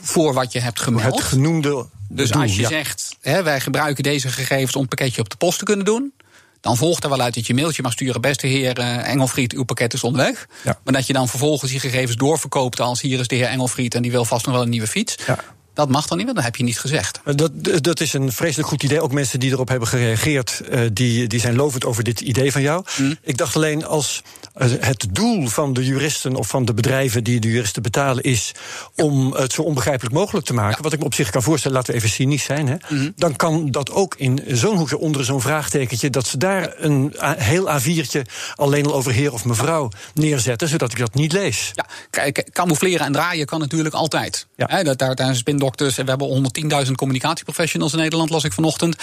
voor 0.00 0.34
wat 0.34 0.52
je 0.52 0.60
hebt 0.60 0.80
gemeld. 0.80 1.14
Het 1.14 1.24
genoemde 1.24 1.86
dus 2.08 2.32
als 2.32 2.56
je 2.56 2.60
ja. 2.60 2.68
zegt, 2.68 3.16
hè, 3.20 3.42
wij 3.42 3.60
gebruiken 3.60 4.02
deze 4.02 4.28
gegevens 4.28 4.74
om 4.74 4.80
het 4.80 4.88
pakketje 4.88 5.20
op 5.20 5.28
de 5.28 5.36
post 5.36 5.58
te 5.58 5.64
kunnen 5.64 5.84
doen. 5.84 6.12
Dan 6.60 6.76
volgt 6.76 7.04
er 7.04 7.10
wel 7.10 7.20
uit 7.20 7.34
dat 7.34 7.46
je 7.46 7.54
mailtje 7.54 7.82
mag 7.82 7.92
sturen. 7.92 8.20
Beste 8.20 8.46
heer 8.46 8.78
uh, 8.78 9.08
Engelfried, 9.08 9.52
uw 9.52 9.64
pakket 9.64 9.92
is 9.92 10.04
onderweg. 10.04 10.46
Ja. 10.64 10.78
Maar 10.84 10.92
dat 10.94 11.06
je 11.06 11.12
dan 11.12 11.28
vervolgens 11.28 11.70
die 11.70 11.80
gegevens 11.80 12.16
doorverkoopt 12.16 12.80
als 12.80 13.00
hier 13.00 13.20
is 13.20 13.28
de 13.28 13.34
heer 13.34 13.46
Engelfried 13.46 13.94
en 13.94 14.02
die 14.02 14.10
wil 14.10 14.24
vast 14.24 14.46
nog 14.46 14.54
wel 14.54 14.64
een 14.64 14.70
nieuwe 14.70 14.86
fiets. 14.86 15.16
Ja. 15.26 15.38
Dat 15.74 15.88
mag 15.88 16.06
dan 16.06 16.16
niet, 16.16 16.26
want 16.26 16.36
dat 16.36 16.46
heb 16.46 16.56
je 16.56 16.62
niet 16.64 16.78
gezegd. 16.78 17.20
Dat, 17.24 17.50
dat 17.82 18.00
is 18.00 18.12
een 18.12 18.32
vreselijk 18.32 18.68
goed 18.68 18.82
idee. 18.82 19.00
Ook 19.00 19.12
mensen 19.12 19.40
die 19.40 19.50
erop 19.50 19.68
hebben 19.68 19.88
gereageerd, 19.88 20.60
uh, 20.70 20.80
die, 20.92 21.26
die 21.26 21.40
zijn 21.40 21.56
lovend 21.56 21.84
over 21.84 22.04
dit 22.04 22.20
idee 22.20 22.52
van 22.52 22.62
jou. 22.62 22.84
Mm. 22.96 23.16
Ik 23.22 23.36
dacht 23.36 23.56
alleen 23.56 23.84
als 23.84 24.22
het 24.58 25.06
doel 25.10 25.46
van 25.46 25.72
de 25.72 25.84
juristen 25.84 26.36
of 26.36 26.48
van 26.48 26.64
de 26.64 26.74
bedrijven 26.74 27.24
die 27.24 27.40
de 27.40 27.50
juristen 27.50 27.82
betalen 27.82 28.22
is 28.22 28.52
om 28.94 29.32
het 29.32 29.52
zo 29.52 29.62
onbegrijpelijk 29.62 30.14
mogelijk 30.14 30.46
te 30.46 30.54
maken. 30.54 30.76
Ja. 30.76 30.82
Wat 30.82 30.92
ik 30.92 30.98
me 30.98 31.04
op 31.04 31.14
zich 31.14 31.30
kan 31.30 31.42
voorstellen, 31.42 31.76
laten 31.76 31.92
we 31.92 31.98
even 31.98 32.10
cynisch 32.10 32.44
zijn. 32.44 32.68
Hè, 32.68 32.76
Mm. 32.88 33.12
Dan 33.16 33.36
kan 33.36 33.70
dat 33.70 33.90
ook 33.90 34.14
in 34.14 34.42
zo'n 34.46 34.76
hoekje 34.76 34.98
onder 34.98 35.24
zo'n 35.24 35.40
vraagtekentje 35.40 36.10
dat 36.10 36.26
ze 36.26 36.36
daar 36.38 36.74
een 36.76 37.14
heel 37.36 37.68
A4'tje 37.80 38.22
alleen 38.54 38.86
al 38.86 38.94
over 38.94 39.12
heer 39.12 39.32
of 39.32 39.44
mevrouw 39.44 39.90
neerzetten, 40.14 40.68
zodat 40.68 40.92
ik 40.92 40.98
dat 40.98 41.14
niet 41.14 41.32
lees. 41.32 41.72
Ja, 41.74 41.86
kijk, 42.10 42.48
camoufleren 42.52 43.06
en 43.06 43.12
draaien 43.12 43.46
kan 43.46 43.60
natuurlijk 43.60 43.94
altijd. 43.94 44.46
Ja. 44.56 44.82
Dat, 44.82 44.98
daar 44.98 45.16
zijn 45.16 45.36
spindokters 45.36 45.98
en 45.98 46.04
we 46.04 46.10
hebben 46.10 46.86
110.000 46.86 46.92
communicatieprofessionals 46.92 47.92
in 47.92 47.98
Nederland, 47.98 48.30
las 48.30 48.44
ik 48.44 48.52
vanochtend. 48.52 48.96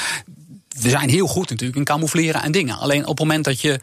We 0.81 0.89
zijn 0.89 1.09
heel 1.09 1.27
goed 1.27 1.49
natuurlijk 1.49 1.77
in 1.77 1.83
camoufleren 1.83 2.43
en 2.43 2.51
dingen. 2.51 2.77
Alleen 2.77 3.01
op 3.01 3.07
het 3.07 3.19
moment 3.19 3.43
dat 3.43 3.61
je 3.61 3.79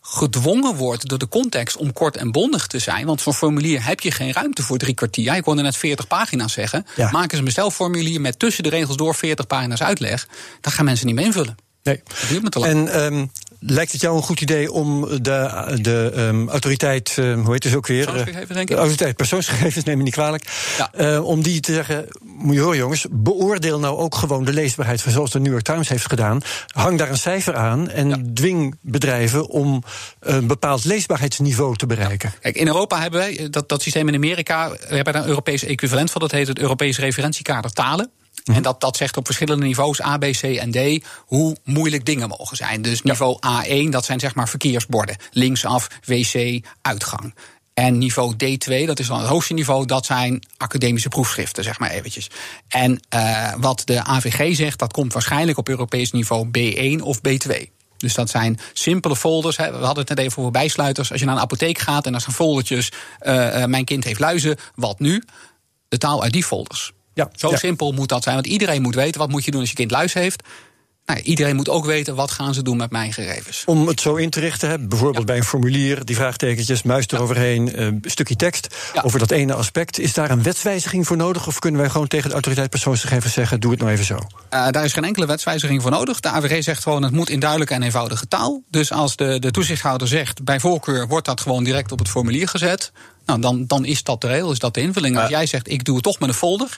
gedwongen 0.00 0.74
wordt 0.74 1.08
door 1.08 1.18
de 1.18 1.28
context 1.28 1.76
om 1.76 1.92
kort 1.92 2.16
en 2.16 2.32
bondig 2.32 2.66
te 2.66 2.78
zijn. 2.78 3.06
Want 3.06 3.20
zo'n 3.20 3.34
formulier 3.34 3.84
heb 3.86 4.00
je 4.00 4.10
geen 4.10 4.32
ruimte 4.32 4.62
voor 4.62 4.78
drie 4.78 4.94
kwartier. 4.94 5.24
Ja, 5.24 5.34
ik 5.34 5.44
hoorde 5.44 5.62
net 5.62 5.76
40 5.76 6.06
pagina's 6.06 6.52
zeggen. 6.52 6.86
Ja. 6.96 7.10
Maak 7.10 7.30
eens 7.30 7.38
een 7.38 7.44
bestelformulier 7.44 8.20
met 8.20 8.38
tussen 8.38 8.62
de 8.62 8.68
regels 8.68 8.96
door 8.96 9.14
40 9.14 9.46
pagina's 9.46 9.82
uitleg. 9.82 10.28
Dan 10.60 10.72
gaan 10.72 10.84
mensen 10.84 11.06
niet 11.06 11.14
mee 11.14 11.24
invullen. 11.24 11.56
Nee. 11.82 12.00
Dat 12.04 12.28
duurt 12.28 12.42
me 12.42 12.48
te 12.48 12.58
lang. 12.58 12.88
En 12.88 13.02
um, 13.02 13.30
lijkt 13.60 13.92
het 13.92 14.00
jou 14.00 14.16
een 14.16 14.22
goed 14.22 14.40
idee 14.40 14.72
om 14.72 15.08
de, 15.22 15.78
de 15.82 16.12
um, 16.16 16.48
autoriteit, 16.48 17.16
um, 17.18 17.44
hoe 17.44 17.52
heet 17.52 17.64
het 17.64 17.74
ook 17.74 17.86
weer? 17.86 18.04
Persoonsgegevens, 18.04 18.48
denk 18.48 18.60
ik. 18.60 18.68
De 18.68 18.74
autoriteit 18.74 19.16
persoonsgegevens, 19.16 19.84
neem 19.84 19.96
me 19.96 20.02
niet 20.02 20.12
kwalijk. 20.12 20.44
Ja. 20.78 21.14
Uh, 21.14 21.24
om 21.24 21.42
die 21.42 21.60
te 21.60 21.72
zeggen, 21.72 22.06
moet 22.22 22.54
je 22.54 22.60
horen 22.60 22.76
jongens, 22.76 23.06
beoordeel 23.10 23.78
nou 23.78 23.98
ook 23.98 24.14
gewoon 24.14 24.44
de 24.44 24.52
leesbaarheid 24.52 25.02
van 25.02 25.12
zoals 25.12 25.30
de 25.30 25.40
New 25.40 25.52
York 25.52 25.64
Times 25.64 25.88
heeft 25.88 26.06
gedaan. 26.06 26.40
Hang 26.66 26.98
daar 26.98 27.10
een 27.10 27.18
cijfer 27.18 27.56
aan 27.56 27.90
en 27.90 28.08
Ja. 28.08 28.18
dwing 28.34 28.76
bedrijven 28.80 29.48
om 29.48 29.82
een 30.20 30.46
bepaald 30.46 30.84
leesbaarheidsniveau 30.84 31.76
te 31.76 31.86
bereiken. 31.86 32.32
Kijk, 32.40 32.56
in 32.56 32.66
Europa 32.66 33.00
hebben 33.00 33.20
wij 33.20 33.48
dat, 33.50 33.68
dat 33.68 33.82
systeem 33.82 34.08
in 34.08 34.14
Amerika. 34.14 34.70
We 34.70 34.94
hebben 34.94 35.12
daar 35.12 35.22
een 35.22 35.28
Europees 35.28 35.64
equivalent 35.64 36.10
van. 36.10 36.20
Dat 36.20 36.30
heet 36.30 36.48
het 36.48 36.58
Europees 36.58 36.98
referentiekader 36.98 37.72
talen. 37.72 38.10
En 38.44 38.62
dat, 38.62 38.80
dat 38.80 38.96
zegt 38.96 39.16
op 39.16 39.26
verschillende 39.26 39.66
niveaus, 39.66 40.02
A, 40.02 40.18
B, 40.18 40.24
C 40.24 40.42
en 40.42 40.70
D, 40.70 41.04
hoe 41.18 41.56
moeilijk 41.64 42.04
dingen 42.04 42.28
mogen 42.28 42.56
zijn. 42.56 42.82
Dus 42.82 43.02
niveau 43.02 43.38
A1, 43.46 43.88
dat 43.88 44.04
zijn 44.04 44.20
zeg 44.20 44.34
maar 44.34 44.48
verkeersborden. 44.48 45.16
Linksaf, 45.30 45.88
wc, 46.04 46.64
uitgang. 46.82 47.34
En 47.74 47.98
niveau 47.98 48.34
D2, 48.34 48.84
dat 48.86 48.98
is 48.98 49.06
dan 49.06 49.18
het 49.18 49.28
hoogste 49.28 49.54
niveau, 49.54 49.86
dat 49.86 50.06
zijn 50.06 50.46
academische 50.56 51.08
proefschriften, 51.08 51.64
zeg 51.64 51.78
maar 51.78 51.90
eventjes. 51.90 52.30
En 52.68 53.00
uh, 53.14 53.52
wat 53.58 53.82
de 53.84 54.04
AVG 54.04 54.56
zegt, 54.56 54.78
dat 54.78 54.92
komt 54.92 55.12
waarschijnlijk 55.12 55.58
op 55.58 55.68
Europees 55.68 56.12
niveau 56.12 56.46
B1 56.46 57.02
of 57.02 57.18
B2. 57.18 57.78
Dus 57.96 58.14
dat 58.14 58.30
zijn 58.30 58.58
simpele 58.72 59.16
folders. 59.16 59.56
Hè. 59.56 59.70
We 59.70 59.84
hadden 59.84 60.04
het 60.04 60.08
net 60.08 60.26
even 60.26 60.38
over 60.38 60.52
bijsluiters. 60.52 61.10
Als 61.10 61.20
je 61.20 61.26
naar 61.26 61.34
een 61.34 61.40
apotheek 61.40 61.78
gaat 61.78 62.06
en 62.06 62.14
er 62.14 62.20
zijn 62.20 62.34
foldertjes... 62.34 62.92
Uh, 63.20 63.34
uh, 63.34 63.64
mijn 63.64 63.84
kind 63.84 64.04
heeft 64.04 64.20
luizen, 64.20 64.56
wat 64.74 64.98
nu? 64.98 65.22
De 65.88 65.98
taal 65.98 66.22
uit 66.22 66.32
die 66.32 66.44
folders. 66.44 66.92
Ja, 67.14 67.30
Zo 67.34 67.50
ja. 67.50 67.56
simpel 67.56 67.92
moet 67.92 68.08
dat 68.08 68.22
zijn. 68.22 68.34
Want 68.34 68.46
iedereen 68.46 68.82
moet 68.82 68.94
weten, 68.94 69.20
wat 69.20 69.30
moet 69.30 69.44
je 69.44 69.50
doen 69.50 69.60
als 69.60 69.68
je 69.70 69.74
kind 69.76 69.90
luis 69.90 70.12
heeft? 70.14 70.42
Nou, 71.06 71.22
iedereen 71.22 71.56
moet 71.56 71.68
ook 71.68 71.84
weten, 71.84 72.14
wat 72.14 72.30
gaan 72.30 72.54
ze 72.54 72.62
doen 72.62 72.76
met 72.76 72.90
mijn 72.90 73.12
gegevens? 73.12 73.62
Om 73.66 73.88
het 73.88 74.00
zo 74.00 74.14
in 74.14 74.30
te 74.30 74.40
richten, 74.40 74.68
hè, 74.68 74.78
bijvoorbeeld 74.78 75.26
bij 75.26 75.36
een 75.36 75.44
formulier, 75.44 76.04
die 76.04 76.16
vraagtekentjes, 76.16 76.82
muis 76.82 77.06
eroverheen, 77.06 77.74
eh, 77.74 77.84
een 77.84 78.02
stukje 78.04 78.36
tekst 78.36 78.74
Ja. 78.94 79.02
over 79.02 79.18
dat 79.18 79.30
ene 79.30 79.54
aspect. 79.54 79.98
Is 79.98 80.12
daar 80.14 80.30
een 80.30 80.42
wetswijziging 80.42 81.06
voor 81.06 81.16
nodig? 81.16 81.46
Of 81.46 81.58
kunnen 81.58 81.80
wij 81.80 81.90
gewoon 81.90 82.06
tegen 82.08 82.26
de 82.28 82.34
autoriteit 82.34 82.70
persoonsgegevens 82.70 83.32
zeggen, 83.32 83.60
doe 83.60 83.70
het 83.70 83.80
nou 83.80 83.92
even 83.92 84.04
zo? 84.04 84.14
Uh, 84.14 84.68
daar 84.70 84.84
is 84.84 84.92
geen 84.92 85.04
enkele 85.04 85.26
wetswijziging 85.26 85.82
voor 85.82 85.90
nodig. 85.90 86.20
De 86.20 86.28
AVG 86.28 86.62
zegt 86.62 86.82
gewoon, 86.82 87.02
het 87.02 87.12
moet 87.12 87.28
in 87.30 87.40
duidelijke 87.40 87.74
en 87.74 87.82
eenvoudige 87.82 88.28
taal. 88.28 88.62
Dus 88.68 88.92
als 88.92 89.16
de, 89.16 89.38
de 89.38 89.50
toezichthouder 89.50 90.08
zegt, 90.08 90.44
bij 90.44 90.60
voorkeur 90.60 91.08
wordt 91.08 91.26
dat 91.26 91.40
gewoon 91.40 91.64
direct 91.64 91.92
op 91.92 91.98
het 91.98 92.08
formulier 92.08 92.48
gezet. 92.48 92.92
Nou, 93.26 93.40
dan, 93.40 93.66
dan 93.66 93.84
is 93.84 94.02
dat 94.02 94.20
de 94.20 94.26
regel, 94.26 94.52
is 94.52 94.58
dat 94.58 94.74
de 94.74 94.80
invulling. 94.80 95.18
Als 95.18 95.28
jij 95.28 95.46
zegt, 95.46 95.70
ik 95.70 95.84
doe 95.84 95.94
het 95.94 96.04
toch 96.04 96.18
met 96.18 96.28
een 96.28 96.34
folder, 96.34 96.76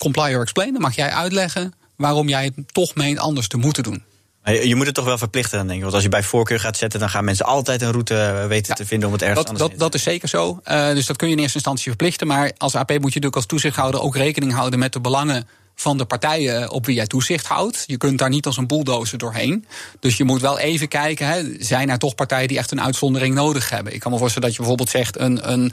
comply 0.00 0.34
or 0.34 0.40
explain, 0.40 0.72
dan 0.72 0.82
mag 0.82 0.94
jij 0.94 1.10
uitleggen 1.10 1.74
waarom 1.96 2.28
jij 2.28 2.44
het 2.44 2.74
toch 2.74 2.94
meent 2.94 3.18
anders 3.18 3.48
te 3.48 3.56
moeten 3.56 3.82
doen. 3.82 4.02
Je 4.44 4.74
moet 4.74 4.86
het 4.86 4.94
toch 4.94 5.04
wel 5.04 5.18
verplichten 5.18 5.58
dan 5.58 5.66
denk 5.66 5.76
ik. 5.76 5.82
Want 5.82 5.94
als 5.94 6.04
je 6.04 6.08
bij 6.08 6.22
voorkeur 6.22 6.60
gaat 6.60 6.76
zetten, 6.76 7.00
dan 7.00 7.10
gaan 7.10 7.24
mensen 7.24 7.46
altijd 7.46 7.82
een 7.82 7.90
route 7.90 8.16
eh, 8.16 8.46
weten 8.46 8.74
te 8.74 8.86
vinden 8.86 9.06
om 9.06 9.14
het 9.14 9.22
ergens 9.22 9.46
dat, 9.46 9.58
dat, 9.58 9.72
dat 9.78 9.94
is 9.94 10.02
zeker 10.02 10.28
zo. 10.28 10.60
Uh, 10.70 10.90
dus 10.90 11.06
dat 11.06 11.16
kun 11.16 11.28
je 11.28 11.34
in 11.34 11.40
eerste 11.40 11.56
instantie 11.56 11.88
verplichten. 11.88 12.26
Maar 12.26 12.52
als 12.56 12.74
AP 12.74 12.88
moet 12.88 12.98
je 12.98 13.04
natuurlijk 13.04 13.36
als 13.36 13.46
toezichthouder 13.46 14.00
ook 14.00 14.16
rekening 14.16 14.52
houden 14.52 14.78
met 14.78 14.92
de 14.92 15.00
belangen 15.00 15.48
van 15.74 15.98
de 15.98 16.04
partijen 16.04 16.70
op 16.70 16.86
wie 16.86 16.94
jij 16.94 17.06
toezicht 17.06 17.46
houdt. 17.46 17.84
Je 17.86 17.96
kunt 17.96 18.18
daar 18.18 18.28
niet 18.28 18.46
als 18.46 18.56
een 18.56 18.66
bulldozer 18.66 19.18
doorheen. 19.18 19.66
Dus 20.00 20.16
je 20.16 20.24
moet 20.24 20.40
wel 20.40 20.58
even 20.58 20.88
kijken, 20.88 21.26
hè, 21.26 21.42
zijn 21.58 21.90
er 21.90 21.98
toch 21.98 22.14
partijen 22.14 22.48
die 22.48 22.58
echt 22.58 22.70
een 22.70 22.82
uitzondering 22.82 23.34
nodig 23.34 23.70
hebben? 23.70 23.94
Ik 23.94 24.00
kan 24.00 24.12
me 24.12 24.18
voorstellen 24.18 24.48
dat 24.48 24.56
je 24.56 24.62
bijvoorbeeld 24.62 24.90
zegt 24.90 25.18
een, 25.18 25.52
een, 25.52 25.72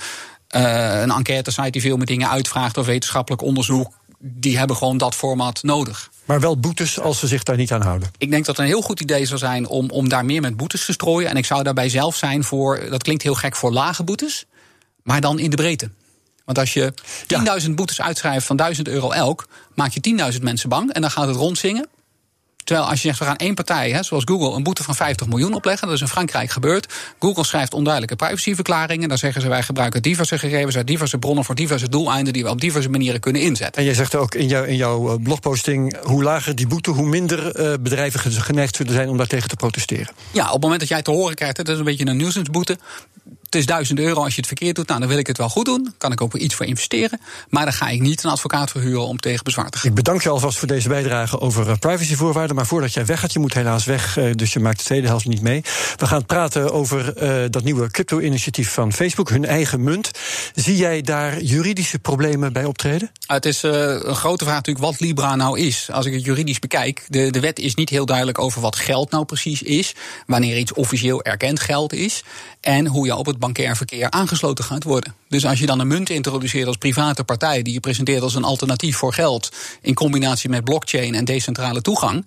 uh, 0.56 1.02
een 1.02 1.12
enquête 1.12 1.52
site 1.52 1.70
die 1.70 1.82
veel 1.82 1.98
meer 1.98 2.06
dingen 2.06 2.30
uitvraagt 2.30 2.78
of 2.78 2.86
wetenschappelijk 2.86 3.42
onderzoek. 3.42 3.94
Die 4.20 4.58
hebben 4.58 4.76
gewoon 4.76 4.98
dat 4.98 5.16
format 5.16 5.64
nodig. 5.64 6.12
Maar 6.26 6.40
wel 6.40 6.60
boetes 6.60 7.00
als 7.00 7.20
ze 7.20 7.28
zich 7.28 7.44
daar 7.44 7.58
niet 7.58 7.72
aan 7.72 7.82
houden. 7.82 8.12
Ik 8.18 8.30
denk 8.30 8.46
dat 8.46 8.58
het 8.58 8.66
een 8.66 8.72
heel 8.72 8.82
goed 8.82 9.00
idee 9.00 9.26
zou 9.26 9.40
zijn 9.40 9.68
om, 9.68 9.90
om 9.90 10.10
daar 10.10 10.26
meer 10.26 10.42
met 10.42 10.58
boetes 10.58 10.86
te 10.86 10.92
strooien. 10.92 11.30
En 11.30 11.36
ik 11.36 11.46
zou 11.46 11.64
daarbij 11.64 11.90
zelf 11.90 12.16
zijn 12.16 12.44
voor, 12.44 12.90
dat 12.90 13.04
klinkt 13.04 13.24
heel 13.24 13.36
gek 13.36 13.56
voor 13.56 13.72
lage 13.72 14.04
boetes, 14.04 14.46
maar 15.04 15.22
dan 15.22 15.40
in 15.40 15.50
de 15.50 15.56
breedte. 15.56 15.90
Want 16.46 16.60
als 16.60 16.74
je 16.74 16.94
10.000 17.64 17.72
boetes 17.72 18.02
uitschrijft 18.02 18.46
van 18.46 18.56
1000 18.56 18.88
euro 18.88 19.12
elk, 19.12 19.48
maak 19.76 19.92
je 19.92 20.34
10.000 20.34 20.42
mensen 20.42 20.70
bang 20.70 20.94
en 20.94 21.02
dan 21.02 21.12
gaat 21.12 21.28
het 21.28 21.36
rondzingen. 21.36 21.88
Terwijl 22.68 22.90
als 22.90 23.02
je 23.02 23.08
zegt, 23.08 23.20
we 23.20 23.26
gaan 23.26 23.36
één 23.36 23.54
partij, 23.54 23.92
hè, 23.92 24.04
zoals 24.04 24.24
Google, 24.26 24.56
een 24.56 24.64
boete 24.64 24.84
van 24.84 24.96
50 24.96 25.28
miljoen 25.28 25.54
opleggen. 25.54 25.88
Dat 25.88 25.96
is 25.96 26.02
in 26.02 26.08
Frankrijk 26.08 26.50
gebeurd. 26.50 26.94
Google 27.20 27.46
schrijft 27.46 27.74
onduidelijke 27.74 28.16
privacyverklaringen. 28.16 29.10
Dan 29.10 29.18
zeggen 29.18 29.42
ze, 29.42 29.48
wij 29.48 29.64
gebruiken 29.64 30.02
diverse 30.02 30.38
gegevens 30.38 30.76
uit 30.76 30.88
diverse 30.88 31.18
bronnen 31.18 31.46
voor 31.46 31.56
diverse 31.56 31.90
doeleinden 31.90 32.34
die 32.34 32.44
we 32.44 32.50
op 32.50 32.62
diverse 32.62 32.90
manieren 32.90 33.20
kunnen 33.20 33.42
inzetten. 33.42 33.82
En 33.82 33.84
jij 33.84 33.94
zegt 33.94 34.16
ook 34.16 34.36
in, 34.36 34.48
jou, 34.48 34.68
in 34.68 34.76
jouw 34.76 35.10
eh, 35.10 35.24
blogposting, 35.24 35.98
hoe 36.02 36.24
lager 36.24 36.56
die 36.56 36.68
boete, 36.68 36.90
hoe 36.90 37.08
minder 37.08 37.60
uh, 37.60 37.74
bedrijven 37.80 38.20
geneigd 38.20 38.76
zullen 38.76 38.94
zijn 38.94 39.10
om 39.10 39.18
daartegen 39.18 39.50
te 39.50 39.56
protesteren. 39.56 40.10
Ja, 40.32 40.46
op 40.46 40.54
het 40.54 40.62
moment 40.62 40.80
dat 40.80 40.90
jij 40.90 41.02
te 41.02 41.12
horen 41.12 41.36
krijgt, 41.36 41.56
dat 41.56 41.70
is 41.70 41.78
een 41.78 41.84
beetje 41.84 42.06
een 42.06 42.18
nuisanceboete 42.18 42.78
het 43.48 43.56
is 43.56 43.66
1000 43.66 44.00
euro 44.00 44.24
als 44.24 44.34
je 44.34 44.39
het 44.39 44.48
verkeerd 44.48 44.75
doet. 44.75 44.88
Nou, 44.88 45.00
dan 45.00 45.10
wil 45.10 45.18
ik 45.18 45.27
het 45.27 45.38
wel 45.38 45.50
goed 45.50 45.66
doen. 45.66 45.94
Kan 45.98 46.12
ik 46.12 46.22
ook 46.22 46.32
weer 46.32 46.42
iets 46.42 46.56
voor 46.56 46.66
investeren. 46.66 47.20
Maar 47.50 47.63
dan 47.63 47.74
ga 47.74 47.88
ik 47.88 48.01
niet 48.01 48.24
een 48.24 48.30
advocaat 48.30 48.72
verhuren 48.72 49.08
om 49.08 49.18
tegen 49.18 49.44
bezwaar 49.44 49.70
te 49.70 49.77
gaan. 49.77 49.89
Ik 49.89 49.96
bedank 49.96 50.22
je 50.22 50.30
alvast 50.30 50.58
voor 50.58 50.68
deze 50.68 50.89
bijdrage 50.89 51.39
over 51.39 51.70
eh, 51.70 51.77
privacyvoorwaarden. 51.77 52.56
Maar 52.56 52.66
voordat 52.66 52.94
jij 52.94 53.06
weggaat, 53.06 53.34
je 53.34 53.39
moet 53.39 53.54
helaas 53.54 53.86
weg. 53.86 54.18
Eh, 54.18 54.34
dus 54.34 54.54
je 54.54 54.60
maakt 54.60 54.77
de 54.77 54.84
tweede 54.84 55.08
helft 55.08 55.25
niet 55.27 55.42
mee. 55.42 55.62
We 55.96 56.08
gaan 56.08 56.25
praten 56.25 56.74
over 56.74 57.24
uh, 57.24 57.46
dat 57.50 57.63
nieuwe 57.63 57.92
crypto-initiatief 57.92 58.74
van 58.74 58.94
Facebook, 58.94 59.30
hun 59.30 59.46
eigen 59.46 59.84
munt. 59.84 60.12
Zie 60.56 60.75
jij 60.75 61.01
daar 61.01 61.42
juridische 61.42 62.00
problemen 62.00 62.54
bij 62.54 62.66
optreden? 62.66 63.12
Het 63.27 63.46
is 63.46 63.63
uh, 63.63 63.72
een 63.72 64.16
grote 64.16 64.44
vraag 64.44 64.56
natuurlijk 64.56 64.86
wat 64.86 65.00
Libra 65.00 65.36
nou 65.36 65.60
is. 65.60 65.89
Als 65.92 66.06
ik 66.06 66.13
het 66.13 66.24
juridisch 66.24 66.60
bekijk, 66.60 67.06
de, 67.08 67.32
de 67.32 67.39
wet 67.39 67.60
is 67.60 67.75
niet 67.75 67.89
heel 67.89 68.06
duidelijk 68.06 68.39
over 68.39 68.62
wat 68.62 68.75
geld 68.75 69.12
nou 69.12 69.25
precies 69.25 69.62
is. 69.62 69.96
Wanneer 70.25 70.58
iets 70.58 70.74
officieel 70.74 71.24
erkend 71.24 71.60
geld 71.60 71.94
is. 71.94 72.24
En 72.62 72.88
hoe 72.88 73.06
je 73.06 73.16
op 73.16 73.25
het 73.25 73.37
bankair 73.38 73.77
verkeer 73.77 74.10
aangesloten 74.10 74.63
gaat 74.63 74.84
worden. 74.84 75.15
Dus 75.29 75.46
als 75.46 75.60
je 75.60 75.65
dan 75.65 75.79
een 75.79 75.88
munt 75.88 76.10
introduceert 76.10 76.67
als 76.67 76.77
private 76.77 77.24
partij, 77.24 77.62
die 77.62 77.74
je 77.74 77.79
presenteert 77.79 78.22
als 78.22 78.36
een 78.36 78.44
alternatief 78.44 78.98
voor 78.98 79.13
geld, 79.13 79.51
in 79.82 79.94
combinatie 79.94 80.50
met 80.50 80.63
blockchain 80.63 81.15
en 81.15 81.25
decentrale 81.25 81.82
toegang, 81.82 82.25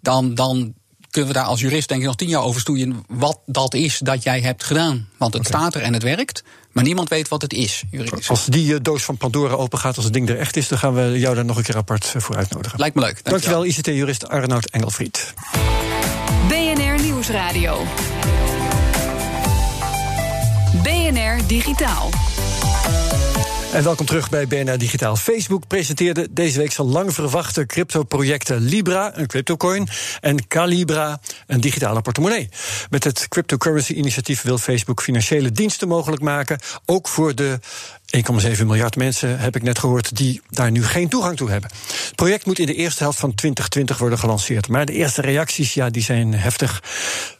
dan, 0.00 0.34
dan 0.34 0.74
kunnen 1.10 1.32
we 1.32 1.38
daar 1.38 1.46
als 1.46 1.60
jurist 1.60 1.88
denk 1.88 2.00
ik 2.00 2.06
nog 2.06 2.16
tien 2.16 2.28
jaar 2.28 2.42
over 2.42 2.60
stoeien 2.60 3.04
wat 3.08 3.40
dat 3.46 3.74
is 3.74 3.98
dat 3.98 4.22
jij 4.22 4.40
hebt 4.40 4.64
gedaan. 4.64 5.08
Want 5.16 5.34
het 5.34 5.46
staat 5.46 5.74
er 5.74 5.82
en 5.82 5.92
het 5.92 6.02
werkt, 6.02 6.42
maar 6.72 6.84
niemand 6.84 7.08
weet 7.08 7.28
wat 7.28 7.42
het 7.42 7.52
is 7.52 7.82
juridisch. 7.90 8.28
Als 8.28 8.44
die 8.44 8.72
uh, 8.72 8.78
doos 8.82 9.02
van 9.02 9.16
Pandora 9.16 9.54
open 9.54 9.78
gaat, 9.78 9.96
als 9.96 10.04
het 10.04 10.14
ding 10.14 10.28
er 10.28 10.38
echt 10.38 10.56
is, 10.56 10.68
dan 10.68 10.78
gaan 10.78 10.94
we 10.94 11.18
jou 11.18 11.34
daar 11.34 11.44
nog 11.44 11.56
een 11.56 11.62
keer 11.62 11.76
apart 11.76 12.14
voor 12.16 12.36
uitnodigen. 12.36 12.78
Lijkt 12.78 12.94
me 12.94 13.00
leuk. 13.00 13.24
Dankjewel, 13.24 13.60
Dankjewel 13.60 13.64
ICT-jurist 13.64 14.28
Arnoud 14.28 14.70
Engelfried. 14.70 15.34
BNR 16.48 17.02
Nieuwsradio. 17.02 17.86
BNR 20.82 21.46
Digitaal. 21.46 22.10
En 23.72 23.82
welkom 23.84 24.06
terug 24.06 24.28
bij 24.28 24.46
BNR 24.46 24.78
Digitaal. 24.78 25.16
Facebook 25.16 25.66
presenteerde 25.66 26.28
deze 26.30 26.58
week 26.58 26.72
zijn 26.72 26.86
lang 26.86 27.14
verwachte 27.14 27.66
crypto-projecten 27.66 28.60
Libra, 28.60 29.18
een 29.18 29.26
cryptocoin, 29.26 29.88
en 30.20 30.48
Calibra, 30.48 31.20
een 31.46 31.60
digitale 31.60 32.00
portemonnee. 32.00 32.48
Met 32.90 33.04
het 33.04 33.28
cryptocurrency-initiatief 33.28 34.42
wil 34.42 34.58
Facebook 34.58 35.02
financiële 35.02 35.52
diensten 35.52 35.88
mogelijk 35.88 36.22
maken, 36.22 36.58
ook 36.84 37.08
voor 37.08 37.34
de 37.34 37.58
1,7 38.16 38.66
miljard 38.66 38.96
mensen, 38.96 39.38
heb 39.38 39.56
ik 39.56 39.62
net 39.62 39.78
gehoord, 39.78 40.16
die 40.16 40.40
daar 40.50 40.70
nu 40.70 40.84
geen 40.84 41.08
toegang 41.08 41.36
toe 41.36 41.50
hebben. 41.50 41.70
Het 42.06 42.14
project 42.14 42.46
moet 42.46 42.58
in 42.58 42.66
de 42.66 42.74
eerste 42.74 43.02
helft 43.02 43.18
van 43.18 43.34
2020 43.34 43.98
worden 43.98 44.18
gelanceerd. 44.18 44.68
Maar 44.68 44.86
de 44.86 44.92
eerste 44.92 45.20
reacties 45.20 45.74
ja, 45.74 45.90
die 45.90 46.02
zijn 46.02 46.34
heftig 46.34 46.82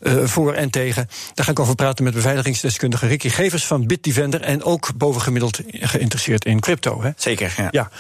uh, 0.03 0.25
voor 0.25 0.55
en 0.55 0.71
tegen. 0.71 1.09
Daar 1.35 1.45
ga 1.45 1.51
ik 1.51 1.59
over 1.59 1.75
praten 1.75 2.05
met 2.05 2.15
beveiligingsdeskundige 2.15 3.07
Ricky 3.07 3.29
Gevers 3.29 3.65
van 3.65 3.87
Bitdefender. 3.87 4.41
En 4.41 4.63
ook 4.63 4.97
bovengemiddeld 4.97 5.61
geïnteresseerd 5.71 6.45
in 6.45 6.61
crypto. 6.61 7.03
Hè? 7.03 7.11
Zeker, 7.17 7.55
ja. 7.57 7.69
ja 7.71 7.91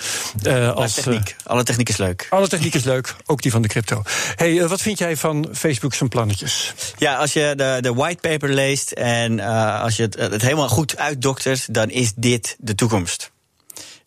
uh, 0.47 0.73
als, 0.73 0.95
techniek. 0.95 1.37
Alle 1.45 1.63
techniek 1.63 1.89
is 1.89 1.97
leuk. 1.97 2.27
Alle 2.31 2.49
techniek 2.49 2.75
is 2.75 2.85
leuk, 2.85 3.15
ook 3.27 3.43
die 3.43 3.51
van 3.51 3.63
de 3.63 3.69
crypto. 3.69 4.03
Hey, 4.37 4.53
uh, 4.53 4.69
wat 4.69 4.81
vind 4.81 4.99
jij 4.99 5.17
van 5.17 5.49
Facebook 5.53 5.95
zijn 5.95 6.09
plannetjes? 6.09 6.75
Ja, 6.99 7.17
als 7.17 7.33
je 7.33 7.53
de, 7.57 7.79
de 7.81 7.95
whitepaper 7.95 8.55
leest 8.55 8.91
en 8.91 9.41
als 9.81 9.97
je 9.97 10.03
het, 10.03 10.15
het 10.15 10.43
helemaal 10.43 10.69
goed 10.69 10.97
uitdoktert, 10.97 11.75
dan 11.75 11.91
is 11.91 12.13
dit 12.17 12.57
de 12.59 12.75
toekomst. 12.75 13.33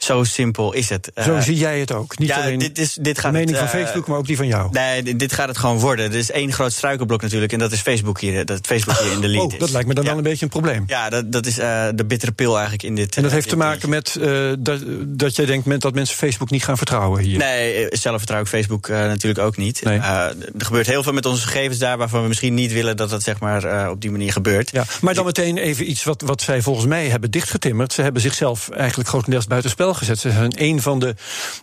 Zo 0.03 0.23
simpel 0.23 0.73
is 0.73 0.89
het. 0.89 1.11
Zo 1.15 1.35
uh, 1.35 1.41
zie 1.41 1.55
jij 1.55 1.79
het 1.79 1.91
ook. 1.91 2.17
Niet 2.17 2.27
ja, 2.27 2.41
alleen 2.41 2.59
dit 2.59 2.77
is, 2.77 2.97
dit 3.01 3.19
gaat 3.19 3.31
de 3.31 3.37
mening 3.37 3.57
het, 3.57 3.69
van 3.69 3.79
uh, 3.79 3.85
Facebook, 3.85 4.07
maar 4.07 4.17
ook 4.17 4.25
die 4.25 4.37
van 4.37 4.47
jou. 4.47 4.69
Nee, 4.71 5.15
dit 5.15 5.33
gaat 5.33 5.47
het 5.47 5.57
gewoon 5.57 5.79
worden. 5.79 6.11
Er 6.11 6.17
is 6.17 6.31
één 6.31 6.53
groot 6.53 6.73
struikelblok 6.73 7.21
natuurlijk. 7.21 7.53
En 7.53 7.59
dat 7.59 7.71
is 7.71 7.81
Facebook 7.81 8.19
hier. 8.19 8.45
Dat 8.45 8.59
Facebook 8.67 8.97
hier 8.97 9.11
in 9.11 9.21
de 9.21 9.27
lead 9.27 9.43
oh, 9.43 9.59
dat 9.59 9.67
is. 9.67 9.73
lijkt 9.73 9.87
me 9.87 9.93
dan 9.93 10.03
ja. 10.03 10.09
wel 10.09 10.17
een 10.17 10.23
beetje 10.23 10.45
een 10.45 10.51
probleem. 10.51 10.83
Ja, 10.87 11.09
dat, 11.09 11.31
dat 11.31 11.45
is 11.45 11.59
uh, 11.59 11.87
de 11.95 12.05
bittere 12.05 12.31
pil 12.31 12.53
eigenlijk 12.53 12.83
in 12.83 12.95
dit. 12.95 13.15
En 13.15 13.23
dat 13.23 13.31
heeft 13.31 13.43
dit 13.43 13.53
te 13.53 13.59
maken 13.59 13.89
met 13.89 14.19
dat, 14.59 14.79
dat 15.05 15.35
jij 15.35 15.45
denkt 15.45 15.81
dat 15.81 15.93
mensen 15.93 16.17
Facebook 16.17 16.49
niet 16.49 16.63
gaan 16.63 16.77
vertrouwen 16.77 17.23
hier. 17.23 17.37
Nee, 17.37 17.87
zelf 17.89 18.17
vertrouw 18.17 18.41
ik 18.41 18.47
Facebook 18.47 18.87
natuurlijk 18.87 19.45
ook 19.45 19.57
niet. 19.57 19.83
Nee. 19.83 19.99
er 19.99 20.35
gebeurt 20.57 20.87
heel 20.87 21.03
veel 21.03 21.13
met 21.13 21.25
onze 21.25 21.47
gegevens 21.47 21.79
daar 21.79 21.97
waarvan 21.97 22.21
we 22.21 22.27
misschien 22.27 22.53
niet 22.53 22.73
willen 22.73 22.97
dat 22.97 23.09
dat 23.09 23.23
zeg 23.23 23.39
maar 23.39 23.89
op 23.91 24.01
die 24.01 24.11
manier 24.11 24.31
gebeurt. 24.31 24.71
Ja, 24.71 24.85
maar 25.01 25.13
dan 25.13 25.25
meteen 25.25 25.57
even 25.57 25.89
iets 25.89 26.03
wat, 26.03 26.21
wat 26.21 26.41
zij 26.41 26.61
volgens 26.61 26.85
mij 26.85 27.07
hebben 27.07 27.31
dichtgetimmerd. 27.31 27.93
Ze 27.93 28.01
hebben 28.01 28.21
zichzelf 28.21 28.69
eigenlijk 28.69 29.09
grotendeels 29.09 29.47
buitenspel 29.47 29.90
gezet. 29.93 30.19
Ze 30.19 30.31
zijn 30.31 30.51
een 30.55 30.81
van 30.81 30.99
de 30.99 31.15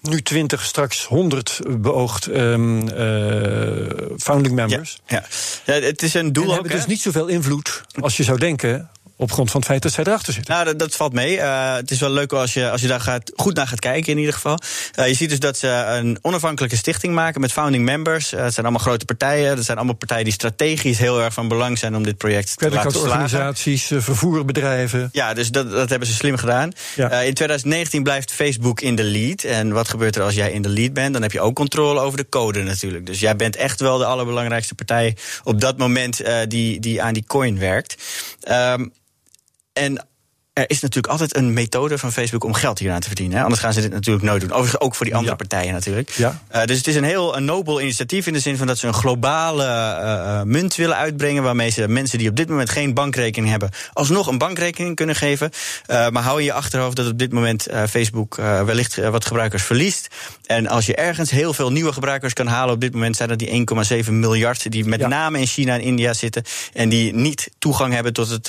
nu 0.03 0.23
20, 0.23 0.65
straks 0.65 1.05
100 1.05 1.61
beoogd 1.69 2.27
um, 2.27 2.89
uh, 2.89 3.87
founding 4.19 4.55
members. 4.55 4.99
Ja, 5.07 5.25
ja. 5.65 5.75
ja, 5.75 5.81
het 5.87 6.03
is 6.03 6.15
een 6.15 6.33
doel. 6.33 6.45
En 6.45 6.51
ook, 6.51 6.55
hebben 6.55 6.77
dus 6.77 6.87
niet 6.87 7.01
zoveel 7.01 7.27
invloed 7.27 7.83
als 8.01 8.17
je 8.17 8.23
zou 8.23 8.39
denken 8.39 8.91
op 9.21 9.33
grond 9.33 9.51
van 9.51 9.61
het 9.61 9.69
feit 9.69 9.83
dat 9.83 9.93
zij 9.93 10.05
erachter 10.05 10.33
zitten. 10.33 10.55
Nou, 10.55 10.65
dat, 10.65 10.79
dat 10.79 10.97
valt 10.97 11.13
mee. 11.13 11.37
Uh, 11.37 11.75
het 11.75 11.91
is 11.91 12.01
wel 12.01 12.11
leuk 12.11 12.33
als 12.33 12.55
je, 12.55 12.71
als 12.71 12.81
je 12.81 12.87
daar 12.87 13.01
gaat, 13.01 13.33
goed 13.37 13.55
naar 13.55 13.67
gaat 13.67 13.79
kijken, 13.79 14.13
in 14.13 14.19
ieder 14.19 14.35
geval. 14.35 14.59
Uh, 14.99 15.07
je 15.07 15.15
ziet 15.15 15.31
dus 15.31 15.39
dat 15.39 15.57
ze 15.57 15.69
een 15.69 16.19
onafhankelijke 16.23 16.77
stichting 16.77 17.15
maken 17.15 17.41
met 17.41 17.53
founding 17.53 17.85
members. 17.85 18.33
Uh, 18.33 18.41
het 18.41 18.55
zijn 18.55 18.67
allemaal 18.67 18.85
grote 18.85 19.05
partijen. 19.05 19.57
Dat 19.57 19.65
zijn 19.65 19.77
allemaal 19.77 19.97
partijen 19.97 20.25
die 20.25 20.33
strategisch 20.33 20.99
heel 20.99 21.23
erg 21.23 21.35
van 21.35 21.49
belang 21.49 21.79
zijn 21.79 21.97
om 21.97 22.03
dit 22.03 22.17
project 22.17 22.59
te 22.59 22.71
laten 22.71 22.91
slagen. 22.91 23.11
organisaties, 23.11 23.85
vervoerbedrijven. 23.97 25.09
Ja, 25.13 25.35
dus 25.35 25.51
dat, 25.51 25.71
dat 25.71 25.89
hebben 25.89 26.09
ze 26.09 26.15
slim 26.15 26.37
gedaan. 26.37 26.73
Ja. 26.95 27.21
in 27.21 27.35
2019 27.35 28.03
blijft 28.03 28.33
Facebook 28.33 28.81
in 28.81 28.95
de 28.95 29.05
lead. 29.05 29.43
En 29.43 29.73
wat 29.73 29.89
gebeurt 29.89 30.17
er 30.17 30.23
als 30.23 30.35
jij 30.35 30.53
in 30.53 30.63
de 30.63 30.69
lead 30.69 30.93
bent? 30.93 31.13
Dan 31.13 31.23
heb 31.23 31.33
je 31.33 31.41
ook 31.41 31.55
controle 31.55 32.01
over 32.01 32.19
de 32.19 32.29
code 32.29 32.63
natuurlijk. 32.63 33.07
Dus 33.07 33.21
jij 33.21 33.37
bent 33.37 33.57
echt 33.57 33.81
wel 33.81 33.99
de 33.99 34.05
allerbelangrijkste 34.05 34.75
partij 34.75 35.17
op 35.45 35.61
dat 35.61 35.79
moment 35.79 36.23
die, 36.49 36.81
die 36.81 37.03
aan 37.03 37.15
die 37.15 37.25
coin 37.27 37.59
werkt. 37.59 37.97
Um, 38.51 38.93
en 39.79 39.99
er 40.59 40.71
is 40.71 40.81
natuurlijk 40.81 41.13
altijd 41.13 41.37
een 41.37 41.53
methode 41.53 41.99
van 41.99 42.13
Facebook 42.13 42.45
om 42.45 42.55
geld 42.55 42.79
hieraan 42.79 43.01
te 43.01 43.07
verdienen. 43.07 43.37
Hè? 43.37 43.43
Anders 43.43 43.61
gaan 43.61 43.73
ze 43.73 43.81
dit 43.81 43.93
natuurlijk 43.93 44.25
nooit 44.25 44.41
doen. 44.41 44.51
Overigens 44.53 44.81
ook 44.81 44.95
voor 44.95 45.07
die 45.07 45.15
andere 45.15 45.37
Ja. 45.37 45.39
partijen 45.47 45.73
natuurlijk. 45.73 46.11
Ja. 46.11 46.41
Uh, 46.55 46.65
dus 46.65 46.77
het 46.77 46.87
is 46.87 46.95
een 46.95 47.05
heel 47.05 47.37
een 47.37 47.45
nobel 47.45 47.81
initiatief 47.81 48.27
in 48.27 48.33
de 48.33 48.41
zin 48.41 48.57
van 48.57 48.67
dat 48.67 48.79
ze 48.79 48.87
een 48.87 48.95
globale 48.95 49.65
uh, 49.65 50.43
munt 50.43 50.75
willen 50.77 50.97
uitbrengen. 50.97 51.43
Waarmee 51.43 51.71
ze 51.71 51.89
mensen 51.89 52.19
die 52.19 52.29
op 52.29 52.37
dit 52.37 52.49
moment 52.49 52.71
geen 52.71 52.95
bankrekening 52.95 53.51
hebben, 53.51 53.71
alsnog 53.93 54.27
een 54.27 54.39
bankrekening 54.39 54.97
kunnen 54.97 55.17
geven. 55.17 55.51
Uh, 55.91 56.09
maar 56.09 56.23
hou 56.23 56.39
in 56.39 56.45
je 56.45 56.53
achterhoofd 56.53 56.97
dat 56.97 57.07
op 57.07 57.19
dit 57.19 57.33
moment 57.33 57.67
Facebook 57.89 58.35
wellicht 58.37 58.97
wat 58.97 59.25
gebruikers 59.27 59.63
verliest. 59.63 60.09
En 60.47 60.67
als 60.69 60.87
je 60.87 60.95
ergens 60.95 61.31
heel 61.31 61.53
veel 61.55 61.73
nieuwe 61.73 61.93
gebruikers 61.93 62.33
kan 62.33 62.47
halen, 62.47 62.75
op 62.75 62.81
dit 62.81 62.93
moment 62.93 63.17
zijn 63.17 63.29
dat 63.29 63.39
die 63.39 63.67
1,7 64.05 64.13
miljard 64.13 64.71
die 64.73 64.85
met 64.85 65.01
Ja. 65.01 65.09
name 65.09 65.39
in 65.41 65.47
China 65.47 65.75
en 65.75 65.81
India 65.81 66.13
zitten. 66.13 66.43
En 66.73 66.89
die 66.89 67.15
niet 67.15 67.51
toegang 67.59 67.95
hebben 67.95 68.13
tot 68.13 68.29
het, 68.29 68.47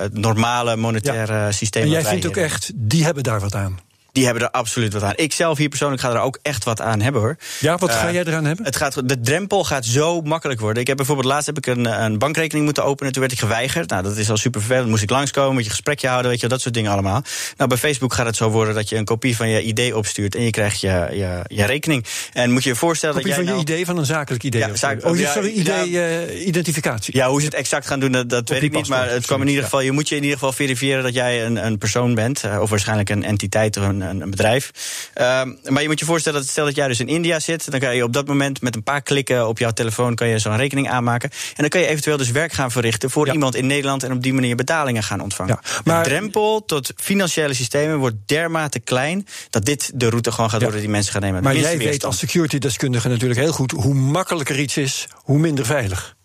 het 0.00 0.14
normale 0.18 0.76
monetaire 0.76 1.39
systeem. 1.48 1.82
En 1.82 1.88
jij 1.88 2.04
vindt 2.04 2.26
ook 2.26 2.36
echt, 2.36 2.70
die 2.74 3.04
hebben 3.04 3.22
daar 3.22 3.40
wat 3.40 3.54
aan. 3.54 3.78
Die 4.12 4.24
hebben 4.24 4.42
er 4.42 4.50
absoluut 4.50 4.92
wat 4.92 5.02
aan. 5.02 5.12
Ik 5.16 5.32
zelf 5.32 5.58
hier 5.58 5.68
persoonlijk 5.68 6.02
ga 6.02 6.10
er 6.10 6.20
ook 6.20 6.38
echt 6.42 6.64
wat 6.64 6.80
aan 6.80 7.00
hebben 7.00 7.20
hoor. 7.20 7.36
Ja, 7.60 7.76
wat 7.76 7.90
ga 7.90 8.06
Uh, 8.06 8.12
jij 8.12 8.24
eraan 8.24 8.44
hebben? 8.44 8.64
Het 8.64 8.76
gaat, 8.76 9.08
de 9.08 9.20
drempel 9.20 9.64
gaat 9.64 9.84
zo 9.84 10.20
makkelijk 10.20 10.60
worden. 10.60 10.80
Ik 10.82 10.86
heb 10.88 10.96
bijvoorbeeld 10.96 11.26
laatst 11.28 11.46
heb 11.46 11.56
ik 11.58 11.66
een, 11.66 12.02
een 12.02 12.18
bankrekening 12.18 12.64
moeten 12.64 12.84
openen. 12.84 13.12
Toen 13.12 13.20
werd 13.22 13.32
ik 13.34 13.38
geweigerd. 13.38 13.90
Nou, 13.90 14.02
dat 14.02 14.16
is 14.16 14.30
al 14.30 14.36
super 14.36 14.60
vervelend. 14.60 14.88
Moest 14.88 15.02
ik 15.02 15.10
langskomen, 15.10 15.52
moet 15.54 15.64
je 15.64 15.70
gesprekje 15.70 16.08
houden, 16.08 16.30
weet 16.30 16.40
je, 16.40 16.48
dat 16.48 16.60
soort 16.60 16.74
dingen 16.74 16.92
allemaal. 16.92 17.22
Nou, 17.56 17.68
bij 17.68 17.78
Facebook 17.78 18.12
gaat 18.14 18.26
het 18.26 18.36
zo 18.36 18.48
worden 18.50 18.74
dat 18.74 18.88
je 18.88 18.96
een 18.96 19.04
kopie 19.04 19.36
van 19.36 19.48
je 19.48 19.62
ID 19.62 19.92
opstuurt 19.94 20.34
en 20.34 20.42
je 20.42 20.50
krijgt 20.50 20.80
je, 20.80 21.08
je, 21.10 21.40
je 21.46 21.64
rekening. 21.64 22.04
En 22.32 22.50
moet 22.52 22.62
je 22.62 22.68
je 22.68 22.76
voorstellen 22.76 23.14
Kopie 23.14 23.30
dat 23.30 23.36
jij 23.38 23.46
van 23.46 23.54
je 23.56 23.62
nou- 23.64 23.72
idee, 23.74 23.86
van 23.86 23.98
een 23.98 24.06
zakelijk 24.06 24.42
idee. 24.42 24.60
Ja, 24.60 24.74
zaak- 24.76 25.00
zo. 25.00 25.08
oh, 25.08 25.16
je- 25.16 25.22
ja, 25.22 25.32
sorry, 25.32 25.48
ja. 25.48 25.54
idee, 25.84 26.02
eh, 26.04 26.46
identificatie. 26.46 27.16
Ja, 27.16 27.28
hoe 27.28 27.38
ze 27.40 27.46
het 27.46 27.54
exact 27.54 27.86
gaan 27.86 28.00
doen, 28.00 28.12
dat, 28.12 28.28
dat 28.28 28.48
weet 28.48 28.62
ik 28.62 28.72
niet. 28.72 28.88
Maar 28.88 29.10
het 29.10 29.26
kwam 29.26 29.40
in 29.40 29.48
ieder 29.48 29.64
geval. 29.64 29.80
Je 29.80 29.92
moet 29.92 30.08
je 30.08 30.16
in 30.16 30.22
ieder 30.22 30.38
geval 30.38 30.52
verifiëren 30.52 31.02
dat 31.02 31.14
jij 31.14 31.44
een, 31.46 31.66
een 31.66 31.78
persoon 31.78 32.14
bent. 32.14 32.44
eh, 32.44 32.60
of 32.60 32.70
waarschijnlijk 32.70 33.10
een 33.10 33.24
entiteit 33.24 33.76
of 33.76 33.84
een, 33.84 33.99
een, 34.00 34.20
een 34.20 34.30
bedrijf. 34.30 34.70
Ehm, 35.14 35.52
maar 35.64 35.82
je 35.82 35.88
moet 35.88 35.98
je 35.98 36.04
voorstellen 36.04 36.40
dat 36.40 36.48
stel 36.48 36.64
dat 36.64 36.74
jij 36.74 36.88
dus 36.88 37.00
in 37.00 37.08
India 37.08 37.40
zit. 37.40 37.70
Dan 37.70 37.80
kan 37.80 37.96
je 37.96 38.04
op 38.04 38.12
dat 38.12 38.26
moment 38.26 38.60
met 38.60 38.74
een 38.74 38.82
paar 38.82 39.02
klikken 39.02 39.48
op 39.48 39.58
jouw 39.58 39.70
telefoon 39.70 40.14
kan 40.14 40.28
je 40.28 40.38
zo'n 40.38 40.56
rekening 40.56 40.90
aanmaken. 40.90 41.30
En 41.30 41.56
dan 41.56 41.68
kan 41.68 41.80
je 41.80 41.86
eventueel 41.86 42.16
dus 42.16 42.30
werk 42.30 42.52
gaan 42.52 42.70
verrichten 42.70 43.10
voor 43.10 43.32
iemand 43.32 43.54
in 43.54 43.66
Nederland. 43.66 44.02
En 44.02 44.12
op 44.12 44.22
die 44.22 44.32
manier 44.32 44.56
betalingen 44.56 45.02
gaan 45.02 45.20
ontvangen. 45.20 45.58
maar- 45.84 46.02
de 46.02 46.08
drempel 46.08 46.64
tot 46.64 46.92
financiële 46.96 47.54
systemen 47.54 47.98
wordt 47.98 48.16
dermate 48.26 48.78
klein. 48.80 49.26
dat 49.50 49.64
dit 49.64 49.90
de 49.94 50.08
route 50.08 50.32
gewoon 50.32 50.50
gaat 50.50 50.62
worden 50.62 50.80
die 50.80 50.88
mensen 50.88 51.12
gaan 51.12 51.22
nemen. 51.22 51.42
Maar 51.42 51.56
jij 51.56 51.78
weet 51.78 52.04
als 52.04 52.18
security-deskundige 52.18 53.08
natuurlijk 53.08 53.40
heel 53.40 53.52
goed... 53.52 53.70
hoe 53.70 53.94
makkelijker 53.94 54.58
iets 54.58 54.76
is, 54.76 55.06
hoe 55.14 55.38
minder 55.38 55.66
veilig. 55.66 56.16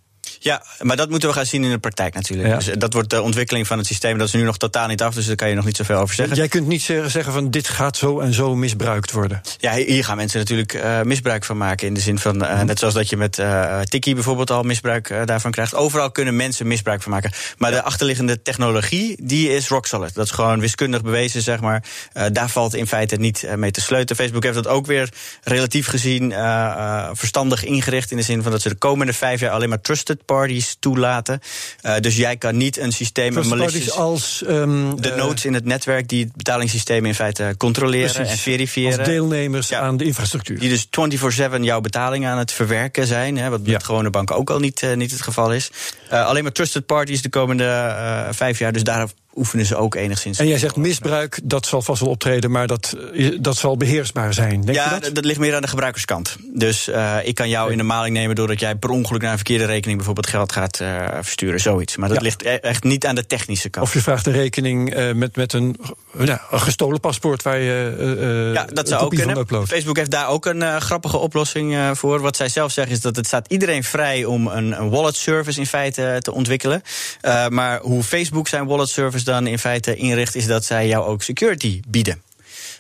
Ja, 0.46 0.64
maar 0.80 0.96
dat 0.96 1.10
moeten 1.10 1.30
we 1.30 1.36
gaan 1.36 1.46
zien 1.46 1.64
in 1.64 1.70
de 1.70 1.78
praktijk 1.78 2.14
natuurlijk. 2.14 2.50
Ja. 2.50 2.56
Dus 2.56 2.68
eh, 2.68 2.76
dat 2.78 2.94
wordt 2.94 3.10
de 3.10 3.22
ontwikkeling 3.22 3.68
van 3.68 3.78
het 3.78 3.88
systeem. 3.88 4.18
Dat 4.18 4.28
is 4.28 4.34
nu 4.34 4.42
nog 4.42 4.58
totaal 4.58 4.88
niet 4.88 5.02
af, 5.02 5.14
dus 5.14 5.26
daar 5.26 5.36
kan 5.36 5.50
je 5.50 5.56
nog 5.56 5.66
niet 5.66 5.78
zoveel 5.78 5.98
over 5.98 6.16
zeggen. 6.16 6.36
Jij 6.36 6.48
kunt 6.48 6.68
niet 6.68 6.82
zeggen 6.82 7.34
van 7.34 7.50
dit 7.50 7.68
gaat 7.68 7.98
zo 7.98 8.20
en 8.20 8.34
zo 8.34 8.56
misbruikt 8.56 9.12
worden. 9.12 9.42
Ja, 9.58 9.74
hier 9.74 10.04
gaan 10.04 10.18
mensen 10.18 10.40
natuurlijk 10.40 10.74
eh, 10.74 11.02
misbruik 11.02 11.44
van 11.44 11.58
maken. 11.58 11.88
In 11.88 11.94
de 11.94 12.00
zin 12.00 12.20
van, 12.20 12.46
eh, 12.46 12.62
net 12.62 12.80
zoals 12.80 12.94
dat 12.94 13.10
je 13.10 13.18
met 13.18 13.40
eh 13.40 13.80
Tiki 13.82 14.14
bijvoorbeeld 14.14 14.52
al 14.52 14.64
misbruik 14.64 15.14
daarvan 15.26 15.52
krijgt. 15.52 15.76
Overal 15.76 16.12
kunnen 16.12 16.36
mensen 16.36 16.68
misbruik 16.68 17.02
van 17.02 17.12
maken. 17.12 17.32
Maar 17.58 17.72
de 17.72 17.82
achterliggende 17.82 18.42
technologie, 18.42 19.18
die 19.24 19.50
is 19.56 19.68
rock 19.68 19.86
solid. 19.86 20.14
Dat 20.14 20.26
is 20.26 20.32
gewoon 20.32 20.60
wiskundig 20.60 21.02
bewezen, 21.02 21.42
zeg 21.42 21.60
maar. 21.60 21.84
Daar 22.32 22.50
valt 22.50 22.76
in 22.76 22.88
feite 22.88 23.16
niet 23.16 23.48
mee 23.56 23.72
te 23.72 23.82
sleutelen. 23.82 24.16
Facebook 24.16 24.44
heeft 24.44 24.56
dat 24.56 24.68
ook 24.68 24.86
weer 24.86 25.10
relatief 25.44 25.88
gezien 25.88 26.34
verstandig 27.14 27.64
ingericht. 27.64 28.12
In 28.12 28.18
de 28.18 28.24
zin 28.24 28.44
van 28.44 28.52
dat 28.52 28.62
ze 28.62 28.70
de 28.70 28.76
komende 28.76 29.14
vijf 29.14 29.40
jaar 29.40 29.52
alleen 29.52 29.70
maar 29.70 29.82
trusted 29.82 30.26
parties 30.36 30.78
toelaten. 30.80 31.40
Eh, 31.82 32.00
dus 32.00 32.16
jij 32.18 32.38
kan 32.38 32.58
niet 32.58 32.78
een 32.78 32.92
systeem, 32.92 33.38
een 33.38 33.48
malicious... 33.48 33.72
parties 33.72 33.92
als... 33.92 34.44
ehm, 34.44 34.96
de 34.96 35.12
eh, 35.12 35.18
nodes 35.18 35.46
in 35.46 35.54
het 35.54 35.66
netwerk 35.66 36.08
die 36.08 36.24
het 36.24 36.36
betalingssysteem 36.36 37.06
in 37.06 37.16
feite 37.16 37.56
controleren 37.58 38.14
Precies. 38.14 38.32
en 38.32 38.38
verifiëren. 38.38 39.00
Als 39.00 39.08
deelnemers 39.08 39.74
aan 39.74 39.98
de 39.98 40.04
infrastructuur. 40.04 40.60
Die 40.60 40.70
dus 40.70 40.88
24-7 41.60 41.62
jouw 41.62 41.82
betalingen 41.82 42.32
aan 42.32 42.38
het 42.38 42.52
verwerken 42.52 43.08
zijn. 43.08 43.38
Hè, 43.38 43.50
wat 43.50 43.62
met 43.62 43.84
gewone 43.84 44.10
banken 44.10 44.36
ook 44.36 44.50
al 44.50 44.60
niet, 44.60 44.84
eh, 44.84 44.96
niet 44.96 45.12
het 45.12 45.22
geval 45.22 45.54
is. 45.54 45.72
Alleen 46.10 46.44
maar 46.44 46.52
trusted 46.52 46.86
parties 46.86 47.22
de 47.22 47.30
komende 47.30 48.28
vijf 48.32 48.60
jaar. 48.60 48.72
Dus 48.72 48.84
daar 48.84 49.08
oefenen 49.36 49.66
ze 49.66 49.76
ook 49.76 49.96
enigszins. 49.96 50.40
En 50.40 50.48
jij 50.48 50.58
zegt 50.58 50.76
misbruik, 50.76 51.40
dat 51.44 51.66
zal 51.66 51.82
vast 51.82 52.02
wel 52.02 52.10
optreden... 52.10 52.52
maar 52.52 52.68
dat, 52.68 52.98
eh, 53.14 53.38
dat 53.40 53.58
zal 53.58 53.78
beheersbaar 53.78 54.34
zijn. 54.34 54.62
Denk 54.62 54.68
je 54.68 54.74
ja, 54.74 54.90
dat? 54.90 55.04
dat? 55.04 55.16
dat 55.16 55.26
ligt 55.26 55.40
meer 55.40 55.56
aan 55.56 55.62
de 55.62 55.68
gebruikerskant. 55.68 56.38
Dus 56.54 56.88
eh, 56.88 57.18
ik 57.24 57.36
kan 57.36 57.50
jou 57.50 57.72
in 57.72 57.78
de 57.78 57.84
maling 57.84 58.16
nemen 58.16 58.36
doordat 58.36 58.60
jij 58.60 58.76
per 58.76 58.90
ongeluk 58.90 59.22
naar 59.22 59.32
een 59.32 59.38
verkeerde 59.38 59.66
rekening 59.66 59.96
bijvoorbeeld 59.98 60.28
geld 60.28 60.52
gaat 60.52 60.80
eh, 60.80 61.06
versturen, 61.22 61.60
zoiets. 61.60 61.98
Maar 61.98 62.10
dat 62.10 62.18
Ja. 62.18 62.24
ligt 62.24 62.44
e- 62.44 62.50
echt 62.50 62.84
niet 62.84 63.06
aan 63.06 63.16
de 63.16 63.26
technische 63.26 63.70
kant. 63.70 63.86
Of 63.86 63.94
je 63.94 64.02
vraagt 64.02 64.26
een 64.26 64.34
rekening 64.34 65.14
met, 65.14 65.36
met 65.36 65.54
een, 65.54 65.76
ja, 66.20 66.42
een 66.52 66.60
gestolen 66.60 67.00
paspoort... 67.00 67.42
waar 67.42 67.60
je 67.60 68.52
Ja, 68.54 68.66
dat 68.74 68.88
zou 68.88 69.04
ook 69.04 69.16
kunnen. 69.16 69.68
Facebook 69.68 69.98
heeft 69.98 70.12
daar 70.12 70.28
ook 70.28 70.46
een 70.46 70.82
grappige 70.82 71.18
oplossing 71.18 71.98
voor. 71.98 72.22
Wat 72.22 72.36
zij 72.36 72.50
zelf 72.50 72.72
zeggen 72.72 72.94
is 72.94 73.02
dat 73.02 73.16
het 73.16 73.28
staat 73.28 73.48
iedereen 73.48 73.84
vrij 73.84 74.26
om 74.26 74.48
een, 74.48 74.82
een 74.82 74.90
wallet 74.90 75.16
service 75.16 75.60
in 75.60 75.66
feite 75.66 76.18
te 76.20 76.34
ontwikkelen. 76.34 76.82
Maar 77.50 77.80
hoe 77.80 78.04
Facebook 78.04 78.48
zijn 78.48 78.66
wallet 78.66 78.90
service 78.90 79.25
dan 79.26 79.48
in 79.48 79.60
feite 79.60 79.96
inricht, 79.96 80.36
is 80.36 80.46
dat 80.46 80.66
zij 80.66 80.88
jou 80.88 81.06
ook 81.06 81.24
security 81.24 81.82
bieden. 81.88 82.22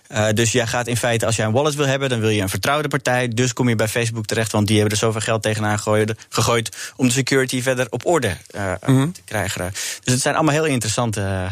Eh, 0.07 0.27
dus 0.33 0.51
jij 0.51 0.67
gaat 0.67 0.87
in 0.87 0.97
feite, 0.97 1.25
als 1.25 1.35
jij 1.35 1.45
een 1.45 1.51
wallet 1.51 1.75
wil 1.75 1.85
hebben, 1.85 2.09
dan 2.09 2.19
wil 2.19 2.29
je 2.29 2.41
een 2.41 2.49
vertrouwde 2.49 2.87
partij. 2.87 3.27
Dus 3.27 3.53
kom 3.53 3.69
je 3.69 3.75
bij 3.75 3.87
Facebook 3.87 4.25
terecht, 4.25 4.51
want 4.51 4.67
die 4.67 4.75
hebben 4.75 4.93
er 4.93 4.99
zoveel 4.99 5.21
geld 5.21 5.41
tegenaan 5.41 5.77
gegooid, 5.77 6.13
gegooid 6.29 6.77
om 6.95 7.07
de 7.07 7.13
security 7.13 7.61
verder 7.61 7.87
op 7.89 8.05
orde 8.05 8.37
eh, 8.51 8.71
Mhm. 8.85 9.11
te 9.11 9.21
krijgen. 9.25 9.71
Dus 10.03 10.13
het 10.13 10.21
zijn 10.21 10.35
allemaal 10.35 10.53
heel 10.53 10.65
interessante 10.65 11.21
eh, 11.21 11.51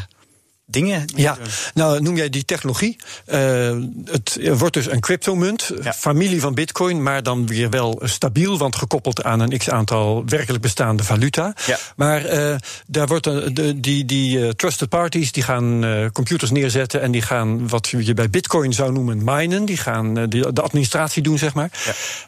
dingen. 0.65 1.05
Ja, 1.15 1.37
nou 1.73 2.01
noem 2.01 2.15
jij 2.15 2.29
die 2.29 2.45
technologie. 2.45 2.95
Eh, 3.25 3.77
het 4.05 4.39
wordt 4.57 4.73
dus 4.73 4.91
een 4.91 4.99
cryptomunt, 4.99 5.71
familie 5.95 6.41
van 6.41 6.53
bitcoin, 6.53 7.03
maar 7.03 7.23
dan 7.23 7.47
weer 7.47 7.69
wel 7.69 8.01
stabiel, 8.03 8.57
want 8.57 8.75
gekoppeld 8.75 9.23
aan 9.23 9.39
een 9.39 9.57
x-aantal 9.57 10.23
werkelijk 10.25 10.61
bestaande 10.63 11.03
valuta. 11.03 11.53
Ja. 11.65 11.77
Maar 11.95 12.25
eh, 12.25 12.55
daar 12.87 13.07
wordt 13.07 13.25
een- 13.25 13.53
de, 13.53 13.79
die, 13.79 14.05
die 14.05 14.43
eh, 14.43 14.49
trusted 14.49 14.89
parties 14.89 15.31
die 15.31 15.43
gaan 15.43 15.83
eh, 15.83 16.05
computers 16.13 16.51
neerzetten 16.51 17.01
en 17.01 17.11
die 17.11 17.21
gaan 17.21 17.67
wat 17.67 17.87
je 17.89 18.13
bij 18.13 18.29
bitcoin 18.29 18.73
zou 18.73 18.91
noemen 18.91 19.21
minen, 19.23 19.65
die 19.65 19.77
gaan 19.77 20.17
eh, 20.17 20.23
de, 20.29 20.53
de 20.53 20.61
administratie 20.61 21.21
doen, 21.23 21.37
zeg 21.37 21.53
maar. 21.53 21.71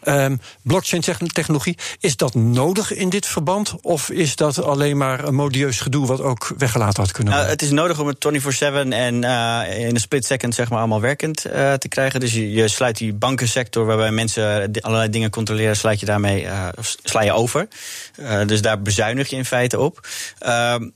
Ehm, 0.03 0.35
blockchain 0.61 1.01
techn- 1.01 1.25
technologie, 1.25 1.77
is 1.99 2.15
dat 2.17 2.33
nodig 2.33 2.93
in 2.93 3.09
dit 3.09 3.25
verband? 3.25 3.75
Of 3.81 4.09
is 4.09 4.35
dat 4.35 4.63
alleen 4.63 4.97
maar 4.97 5.23
een 5.23 5.35
modieus 5.35 5.79
gedoe 5.81 6.05
wat 6.07 6.21
ook 6.21 6.51
weggelaten 6.57 7.03
had 7.03 7.11
kunnen 7.11 7.33
Nou, 7.33 7.45
worden? 7.45 7.59
het 7.65 7.71
is 7.71 7.77
nodig 7.79 7.99
om 7.99 8.07
het 8.07 8.19
24-7 8.25 8.89
en 8.89 9.23
eh, 9.23 9.79
in 9.79 9.95
een 9.95 9.99
split 9.99 10.25
second 10.25 10.55
zeg 10.55 10.69
maar, 10.69 10.79
allemaal 10.79 11.01
werkend 11.01 11.45
eh, 11.45 11.73
te 11.73 11.87
krijgen. 11.87 12.19
Dus 12.19 12.33
je, 12.33 12.67
sluit 12.67 12.97
die 12.97 13.13
bankensector 13.13 13.85
waarbij 13.85 14.11
mensen 14.11 14.71
allerlei 14.81 15.09
dingen 15.09 15.29
controleren, 15.29 15.75
sluit 15.75 15.99
je 15.99 16.05
daarmee 16.05 16.45
eh, 16.45 16.67
sla 17.03 17.21
je 17.21 17.31
over. 17.31 17.67
Dus 18.45 18.61
daar 18.61 18.81
bezuinig 18.81 19.29
je 19.29 19.35
in 19.35 19.45
feite 19.45 19.79
op. 19.79 20.07
Ehm, 20.39 20.89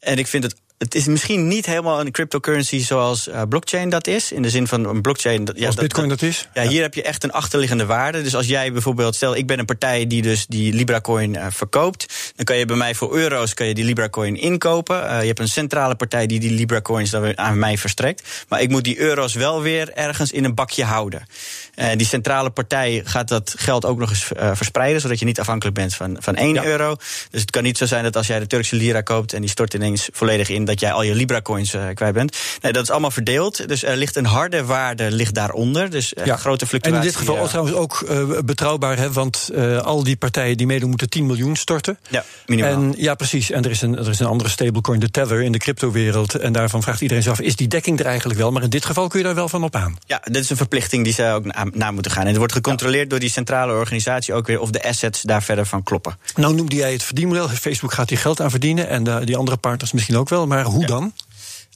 en 0.00 0.18
ik 0.18 0.26
vind 0.26 0.44
het. 0.44 0.62
Het 0.78 0.94
is 0.94 1.06
misschien 1.06 1.48
niet 1.48 1.66
helemaal 1.66 2.00
een 2.00 2.10
cryptocurrency 2.10 2.78
zoals 2.84 3.28
eh, 3.28 3.42
blockchain 3.48 3.88
dat 3.88 4.06
is. 4.06 4.32
In 4.32 4.42
de 4.42 4.50
zin 4.50 4.66
van 4.66 4.84
een 4.84 5.00
blockchain. 5.02 5.44
dat- 5.44 5.58
Ja, 5.58 5.66
Als 5.66 5.74
bitcoin 5.74 6.08
dat 6.08 6.22
is? 6.22 6.48
Ja, 6.54 6.62
hier 6.62 6.82
heb 6.82 6.94
je 6.94 7.02
echt 7.02 7.24
een 7.24 7.32
achterliggende 7.32 7.86
waarde. 7.86 8.22
Dus 8.22 8.34
als 8.34 8.46
jij 8.46 8.72
bijvoorbeeld, 8.72 9.14
stel 9.14 9.36
ik 9.36 9.46
ben 9.46 9.58
een 9.58 9.64
partij 9.64 10.06
die 10.06 10.22
dus 10.22 10.46
die 10.46 10.72
Libra 10.72 11.00
coin 11.00 11.36
eh, 11.36 11.46
verkoopt, 11.50 12.32
dan 12.36 12.44
kan 12.44 12.56
je 12.56 12.66
bij 12.66 12.76
mij 12.76 12.94
voor 12.94 13.16
euro's 13.16 13.54
kan 13.54 13.66
je 13.66 13.74
die 13.74 13.84
Libra 13.84 14.08
coin 14.08 14.36
inkopen. 14.36 15.08
Eh, 15.08 15.20
je 15.20 15.26
hebt 15.26 15.38
een 15.38 15.48
centrale 15.48 15.94
partij 15.94 16.26
die 16.26 16.40
die 16.40 16.50
Libra 16.50 16.80
coins 16.80 17.10
dan 17.10 17.38
aan 17.38 17.58
mij 17.58 17.78
verstrekt. 17.78 18.44
Maar 18.48 18.60
ik 18.60 18.68
moet 18.70 18.84
die 18.84 18.98
euro's 18.98 19.34
wel 19.34 19.62
weer 19.62 19.92
ergens 19.92 20.32
in 20.32 20.44
een 20.44 20.54
bakje 20.54 20.84
houden. 20.84 21.26
En 21.74 21.98
die 21.98 22.06
centrale 22.06 22.50
partij 22.50 23.02
gaat 23.04 23.28
dat 23.28 23.54
geld 23.58 23.84
ook 23.84 23.98
nog 23.98 24.10
eens 24.10 24.28
verspreiden, 24.52 25.00
zodat 25.00 25.18
je 25.18 25.24
niet 25.24 25.40
afhankelijk 25.40 25.76
bent 25.76 25.94
van, 25.94 26.16
van 26.20 26.34
1 26.36 26.64
euro. 26.66 26.96
Dus 27.30 27.40
het 27.40 27.50
kan 27.50 27.62
niet 27.62 27.78
zo 27.78 27.86
zijn 27.86 28.02
dat 28.02 28.16
als 28.16 28.26
jij 28.26 28.38
de 28.38 28.46
Turkse 28.46 28.76
lira 28.76 29.00
koopt 29.00 29.32
en 29.32 29.40
die 29.40 29.50
stort 29.50 29.74
ineens 29.74 30.08
volledig 30.12 30.48
in, 30.48 30.63
dat 30.64 30.80
jij 30.80 30.92
al 30.92 31.02
je 31.02 31.14
Libra 31.14 31.40
coins 31.42 31.74
eh, 31.74 31.82
kwijt 31.94 32.14
bent. 32.14 32.36
Nee, 32.62 32.72
dat 32.72 32.82
is 32.82 32.90
allemaal 32.90 33.10
verdeeld. 33.10 33.68
Dus 33.68 33.84
er 33.84 33.96
ligt 33.96 34.16
een 34.16 34.26
harde 34.26 34.64
waarde 34.64 35.10
ligt 35.10 35.34
daaronder. 35.34 35.90
Dus 35.90 36.12
grote 36.16 36.62
En 36.62 36.68
fluctuatie. 36.68 37.00
in 37.00 37.06
dit 37.06 37.16
geval 37.16 37.36
eh, 37.36 37.42
ook 37.42 37.48
trouwens 37.48 37.76
ook 37.76 38.04
eh, 38.08 38.38
betrouwbaar, 38.44 38.96
hè, 38.96 39.12
want 39.12 39.50
al 39.82 40.04
die 40.04 40.16
partijen 40.16 40.56
die 40.56 40.66
meedoen 40.66 40.88
moeten 40.88 41.08
10 41.08 41.26
miljoen 41.26 41.56
storten. 41.56 41.98
Ja, 42.08 42.24
minimaal. 42.46 42.72
En, 42.72 42.94
ja, 42.96 43.14
precies. 43.14 43.50
En 43.50 43.64
er 43.64 43.70
is, 43.70 43.82
een, 43.82 43.98
er 43.98 44.08
is 44.08 44.20
een 44.20 44.26
andere 44.26 44.50
stablecoin, 44.50 45.00
de 45.00 45.10
Tether, 45.10 45.42
in 45.42 45.52
de 45.52 45.58
cryptowereld. 45.58 46.34
En 46.34 46.52
daarvan 46.52 46.82
vraagt 46.82 47.00
iedereen 47.00 47.22
zich 47.22 47.32
af, 47.32 47.40
is 47.40 47.56
die 47.56 47.68
dekking 47.68 48.00
er 48.00 48.06
eigenlijk 48.06 48.38
wel? 48.38 48.50
Maar 48.50 48.62
in 48.62 48.70
dit 48.70 48.84
geval 48.84 49.08
kun 49.08 49.18
je 49.18 49.24
daar 49.24 49.34
wel 49.34 49.48
van 49.48 49.64
op 49.64 49.76
aan. 49.76 49.98
Ja, 50.06 50.20
dit 50.24 50.42
is 50.42 50.50
een 50.50 50.56
verplichting 50.56 51.04
die 51.04 51.12
ze 51.12 51.26
ook 51.26 51.44
na, 51.44 51.66
na 51.72 51.90
moeten 51.90 52.12
gaan. 52.12 52.22
En 52.22 52.28
het 52.28 52.36
wordt 52.36 52.52
gecontroleerd 52.52 53.10
door 53.10 53.18
die 53.18 53.30
centrale 53.30 53.72
organisatie 53.72 54.34
ook 54.34 54.46
weer 54.46 54.60
of 54.60 54.70
de 54.70 54.84
assets 54.84 55.22
daar 55.22 55.42
verder 55.42 55.66
van 55.66 55.82
kloppen. 55.82 56.18
Nou 56.34 56.54
noemde 56.54 56.76
jij 56.76 56.92
het 56.92 57.02
verdienmodel. 57.02 57.48
Facebook 57.48 57.92
gaat 57.92 58.08
hier 58.08 58.18
geld 58.18 58.40
aan 58.40 58.50
verdienen 58.50 58.88
en 58.88 59.24
die 59.24 59.36
andere 59.36 59.56
partners 59.56 59.92
misschien 59.92 60.16
ook 60.16 60.28
wel. 60.28 60.46
Maar 60.46 60.53
hoe 60.62 60.86
dan? 60.86 61.12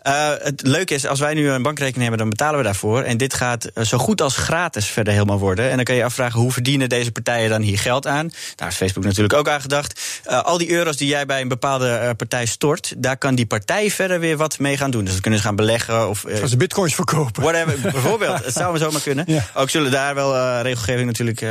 Uh, 0.06 0.30
het 0.38 0.66
leuke 0.66 0.94
is, 0.94 1.06
als 1.06 1.20
wij 1.20 1.34
nu 1.34 1.50
een 1.50 1.62
bankrekening 1.62 2.00
hebben, 2.00 2.18
dan 2.18 2.28
betalen 2.28 2.58
we 2.58 2.64
daarvoor. 2.64 3.02
En 3.02 3.16
dit 3.16 3.34
gaat 3.34 3.70
uh, 3.74 3.84
zo 3.84 3.98
goed 3.98 4.20
als 4.20 4.36
gratis 4.36 4.86
verder 4.86 5.12
helemaal 5.12 5.38
worden. 5.38 5.70
En 5.70 5.76
dan 5.76 5.84
kan 5.84 5.94
je 5.94 6.04
afvragen, 6.04 6.40
hoe 6.40 6.52
verdienen 6.52 6.88
deze 6.88 7.12
partijen 7.12 7.50
dan 7.50 7.62
hier 7.62 7.78
geld 7.78 8.06
aan? 8.06 8.30
Daar 8.54 8.68
is 8.68 8.76
Facebook 8.76 9.04
natuurlijk 9.04 9.34
ook 9.34 9.48
aan 9.48 9.60
gedacht. 9.60 10.00
Uh, 10.30 10.42
al 10.42 10.58
die 10.58 10.70
euro's 10.70 10.96
die 10.96 11.08
jij 11.08 11.26
bij 11.26 11.40
een 11.40 11.48
bepaalde 11.48 12.14
partij 12.16 12.46
stort, 12.46 12.94
daar 12.96 13.16
kan 13.16 13.34
die 13.34 13.46
partij 13.46 13.90
verder 13.90 14.20
weer 14.20 14.36
wat 14.36 14.58
mee 14.58 14.76
gaan 14.76 14.90
doen. 14.90 15.04
Dus 15.04 15.12
dan 15.12 15.20
kunnen 15.20 15.40
ze 15.40 15.46
gaan 15.46 15.56
beleggen 15.56 16.08
of... 16.08 16.24
Gaan 16.28 16.48
ze 16.48 16.56
bitcoins 16.56 16.94
verkopen? 16.94 17.42
Whatever, 17.42 17.80
bijvoorbeeld. 17.92 18.44
Het 18.44 18.54
zou 18.54 18.70
maar 18.70 18.80
zomaar 18.80 19.00
kunnen. 19.00 19.24
Ja. 19.28 19.44
Ook 19.54 19.70
zullen 19.70 19.90
daar 19.90 20.14
wel 20.14 20.60
regelgeving 20.60 21.06
natuurlijk 21.06 21.42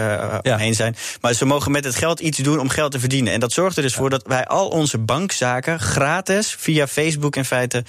omheen 0.44 0.76
zijn. 0.76 0.96
Maar 1.22 1.34
ze 1.34 1.46
mogen 1.46 1.72
met 1.72 1.84
het 1.84 1.96
geld 1.96 2.20
iets 2.20 2.38
doen 2.38 2.60
om 2.60 2.70
geld 2.70 2.92
te 2.92 3.00
verdienen. 3.00 3.34
En 3.34 3.40
dat 3.40 3.52
zorgt 3.52 3.78
er 3.78 3.84
dus 3.84 3.94
voor 3.94 4.10
dat 4.10 4.24
wij 4.26 4.46
al 4.46 4.68
onze 4.68 4.98
bankzaken 4.98 5.80
gratis 5.80 6.56
via 6.60 6.88
Facebook 6.88 7.36
in 7.36 7.46
feite... 7.46 7.84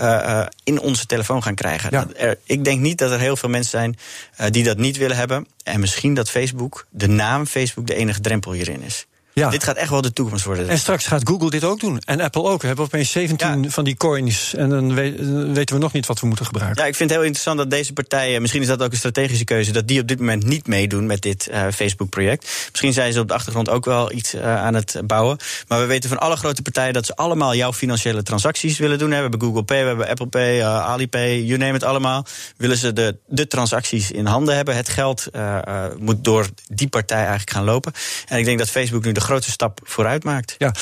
Uh, 0.00 0.46
in 0.64 0.80
onze 0.80 1.06
telefoon 1.06 1.42
gaan 1.42 1.54
krijgen. 1.54 1.88
Ja. 1.90 2.06
Er, 2.16 2.38
ik 2.44 2.64
denk 2.64 2.80
niet 2.80 2.98
dat 2.98 3.10
er 3.10 3.20
heel 3.20 3.36
veel 3.36 3.48
mensen 3.48 3.70
zijn 3.70 3.98
uh, 4.40 4.46
die 4.50 4.64
dat 4.64 4.76
niet 4.76 4.96
willen 4.96 5.16
hebben. 5.16 5.46
En 5.62 5.80
misschien 5.80 6.14
dat 6.14 6.30
Facebook, 6.30 6.86
de 6.90 7.08
naam 7.08 7.46
Facebook, 7.46 7.86
de 7.86 7.94
enige 7.94 8.20
drempel 8.20 8.52
hierin 8.52 8.82
is. 8.82 9.06
Ja. 9.32 9.50
Dit 9.50 9.64
gaat 9.64 9.76
echt 9.76 9.90
wel 9.90 10.00
de 10.00 10.12
toekomst 10.12 10.44
worden. 10.44 10.68
En 10.68 10.78
straks 10.78 11.06
gaat 11.06 11.28
Google 11.28 11.50
dit 11.50 11.64
ook 11.64 11.80
doen. 11.80 11.98
En 12.04 12.20
Apple 12.20 12.42
ook. 12.42 12.60
We 12.60 12.66
hebben 12.66 12.84
opeens 12.84 13.10
17 13.10 13.70
van 13.70 13.84
die 13.84 13.96
coins. 13.96 14.54
En 14.54 14.68
dan 14.68 14.94
weten 15.54 15.76
we 15.76 15.82
nog 15.82 15.92
niet 15.92 16.06
wat 16.06 16.20
we 16.20 16.26
moeten 16.26 16.46
gebruiken. 16.46 16.82
Ja, 16.82 16.88
ik 16.88 16.94
vind 16.94 17.10
het 17.10 17.18
heel 17.18 17.28
interessant 17.28 17.58
dat 17.58 17.70
deze 17.70 17.92
partijen, 17.92 18.40
misschien 18.40 18.62
is 18.62 18.68
dat 18.68 18.82
ook 18.82 18.92
een 18.92 18.98
strategische 18.98 19.44
keuze, 19.44 19.72
dat 19.72 19.88
die 19.88 20.00
op 20.00 20.08
dit 20.08 20.18
moment 20.18 20.44
niet 20.44 20.66
meedoen 20.66 21.06
met 21.06 21.22
dit 21.22 21.48
uh, 21.50 21.62
Facebook-project. 21.74 22.68
Misschien 22.70 22.92
zijn 22.92 23.12
ze 23.12 23.20
op 23.20 23.28
de 23.28 23.34
achtergrond 23.34 23.68
ook 23.68 23.84
wel 23.84 24.12
iets 24.12 24.34
uh, 24.34 24.56
aan 24.56 24.74
het 24.74 25.00
bouwen. 25.04 25.38
Maar 25.68 25.80
we 25.80 25.86
weten 25.86 26.08
van 26.08 26.18
alle 26.18 26.36
grote 26.36 26.62
partijen 26.62 26.92
dat 26.92 27.06
ze 27.06 27.16
allemaal 27.16 27.54
jouw 27.54 27.72
financiële 27.72 28.22
transacties 28.22 28.78
willen 28.78 28.98
doen. 28.98 29.08
We 29.08 29.14
hebben 29.14 29.40
Google 29.40 29.62
Pay, 29.62 29.82
we 29.82 29.88
hebben 29.88 30.08
Apple 30.08 30.26
Pay, 30.26 30.58
uh, 30.58 30.84
Alipay, 30.86 31.42
you 31.42 31.58
name 31.58 31.74
it 31.74 31.84
allemaal. 31.84 32.26
Willen 32.56 32.76
ze 32.76 32.92
de, 32.92 33.16
de 33.26 33.46
transacties 33.46 34.10
in 34.10 34.26
handen 34.26 34.56
hebben. 34.56 34.76
Het 34.76 34.88
geld 34.88 35.28
moet 35.98 36.24
door 36.24 36.48
die 36.66 36.88
partij 36.88 37.18
eigenlijk 37.18 37.50
gaan 37.50 37.64
lopen. 37.64 37.92
En 38.26 38.38
ik 38.38 38.44
denk 38.44 38.58
dat 38.58 38.70
Facebook 38.70 39.04
nu 39.04 39.12
de 39.20 39.26
grootste 39.26 39.50
stap 39.50 39.80
vooruit 39.82 40.24
maakt. 40.24 40.54
Ja, 40.58 40.74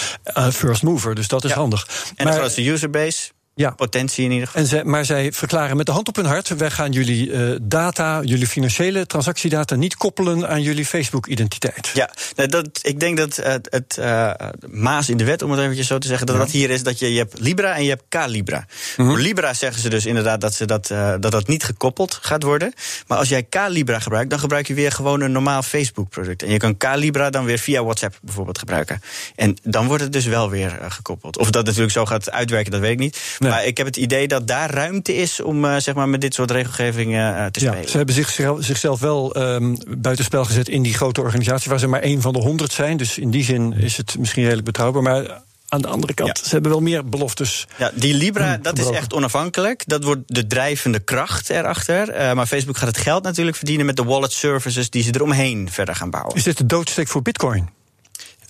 first 0.52 0.82
mover, 0.82 1.14
dus 1.14 1.28
dat 1.28 1.44
is 1.44 1.52
handig. 1.52 1.86
En 2.16 2.24
maar, 2.24 2.32
de 2.32 2.38
grootste 2.38 2.66
userbase. 2.66 3.30
Ja. 3.58 3.70
Potentie 3.70 4.24
in 4.24 4.30
ieder 4.30 4.46
geval. 4.46 4.62
En 4.62 4.68
zij, 4.68 4.84
maar 4.84 5.04
zij 5.04 5.32
verklaren 5.32 5.76
met 5.76 5.86
de 5.86 5.92
hand 5.92 6.08
op 6.08 6.16
hun 6.16 6.24
hart: 6.24 6.48
wij 6.48 6.70
gaan 6.70 6.92
jullie 6.92 7.30
uh, 7.30 7.56
data, 7.62 8.20
jullie 8.22 8.46
financiële 8.46 9.06
transactiedata 9.06 9.74
niet 9.74 9.96
koppelen 9.96 10.48
aan 10.48 10.62
jullie 10.62 10.86
Facebook-identiteit. 10.86 11.90
Ja, 11.94 12.10
dat, 12.46 12.68
ik 12.82 13.00
denk 13.00 13.16
dat 13.16 13.36
het, 13.36 13.68
het 13.70 13.96
uh, 14.00 14.32
maas 14.70 15.08
in 15.08 15.16
de 15.16 15.24
wet, 15.24 15.42
om 15.42 15.50
het 15.50 15.60
eventjes 15.60 15.86
zo 15.86 15.98
te 15.98 16.06
zeggen, 16.06 16.26
dat 16.26 16.36
ja. 16.36 16.42
dat 16.42 16.50
hier 16.50 16.70
is 16.70 16.82
dat 16.82 16.98
je, 16.98 17.12
je 17.12 17.18
hebt 17.18 17.38
Libra 17.38 17.74
en 17.76 17.82
je 17.82 17.88
hebt 17.88 18.02
Calibra. 18.08 18.66
Mm 18.96 19.08
Voor 19.08 19.18
Libra 19.18 19.54
zeggen 19.54 19.82
ze 19.82 19.88
dus 19.88 20.06
inderdaad 20.06 20.40
dat, 20.40 20.54
ze 20.54 20.64
dat, 20.64 20.90
uh, 20.90 21.14
dat 21.20 21.32
dat 21.32 21.46
niet 21.46 21.64
gekoppeld 21.64 22.18
gaat 22.22 22.42
worden. 22.42 22.72
Maar 23.06 23.18
als 23.18 23.28
jij 23.28 23.46
Calibra 23.48 23.98
gebruikt, 23.98 24.30
dan 24.30 24.38
gebruik 24.38 24.66
je 24.66 24.74
weer 24.74 24.92
gewoon 24.92 25.20
een 25.20 25.32
normaal 25.32 25.62
Facebook-product. 25.62 26.42
En 26.42 26.50
je 26.50 26.58
kan 26.58 26.76
Calibra 26.76 27.30
dan 27.30 27.44
weer 27.44 27.58
via 27.58 27.82
WhatsApp 27.82 28.18
bijvoorbeeld 28.22 28.58
gebruiken. 28.58 29.00
En 29.36 29.56
dan 29.62 29.86
wordt 29.86 30.02
het 30.02 30.12
dus 30.12 30.26
wel 30.26 30.50
weer 30.50 30.78
gekoppeld. 30.88 31.38
Of 31.38 31.50
dat 31.50 31.64
natuurlijk 31.64 31.92
zo 31.92 32.06
gaat 32.06 32.30
uitwerken, 32.30 32.72
dat 32.72 32.80
weet 32.80 32.92
ik 32.92 32.98
niet. 32.98 33.18
Nee. 33.48 33.58
Maar 33.58 33.66
ik 33.66 33.76
heb 33.76 33.86
het 33.86 33.96
idee 33.96 34.28
dat 34.28 34.46
daar 34.46 34.70
ruimte 34.70 35.16
is 35.16 35.40
om 35.40 35.64
uh, 35.64 35.76
zeg 35.76 35.94
maar 35.94 36.08
met 36.08 36.20
dit 36.20 36.34
soort 36.34 36.50
regelgevingen 36.50 37.34
uh, 37.34 37.46
te 37.46 37.60
spelen. 37.60 37.88
Ze 37.88 37.96
hebben 37.96 38.14
zichzelf, 38.14 38.64
zichzelf 38.64 39.00
wel 39.00 39.36
um, 39.36 39.78
buitenspel 39.98 40.44
gezet 40.44 40.68
in 40.68 40.82
die 40.82 40.94
grote 40.94 41.20
organisatie, 41.20 41.70
waar 41.70 41.78
ze 41.78 41.86
maar 41.86 42.00
één 42.00 42.20
van 42.20 42.32
de 42.32 42.38
honderd 42.38 42.72
zijn. 42.72 42.96
Dus 42.96 43.18
in 43.18 43.30
die 43.30 43.44
zin 43.44 43.72
is 43.72 43.96
het 43.96 44.18
misschien 44.18 44.42
redelijk 44.42 44.66
betrouwbaar. 44.66 45.02
Maar 45.02 45.42
aan 45.68 45.80
de 45.80 45.88
andere 45.88 46.14
kant, 46.14 46.38
ja. 46.38 46.44
ze 46.44 46.50
hebben 46.50 46.70
wel 46.70 46.80
meer 46.80 47.08
beloftes. 47.08 47.66
Ja, 47.78 47.90
die 47.94 48.14
Libra, 48.14 48.56
dat 48.56 48.78
is 48.78 48.90
echt 48.90 49.14
onafhankelijk. 49.14 49.82
Dat 49.86 50.04
wordt 50.04 50.22
de 50.26 50.46
drijvende 50.46 50.98
kracht 50.98 51.50
erachter. 51.50 52.20
Uh, 52.20 52.32
maar 52.32 52.46
Facebook 52.46 52.76
gaat 52.76 52.88
het 52.88 52.98
geld 52.98 53.22
natuurlijk 53.22 53.56
verdienen 53.56 53.86
met 53.86 53.96
de 53.96 54.04
wallet 54.04 54.32
services 54.32 54.90
die 54.90 55.02
ze 55.02 55.10
eromheen 55.14 55.70
verder 55.70 55.94
gaan 55.94 56.10
bouwen. 56.10 56.34
Is 56.34 56.42
dit 56.42 56.58
de 56.58 56.66
doodsteek 56.66 57.08
voor 57.08 57.22
Bitcoin? 57.22 57.76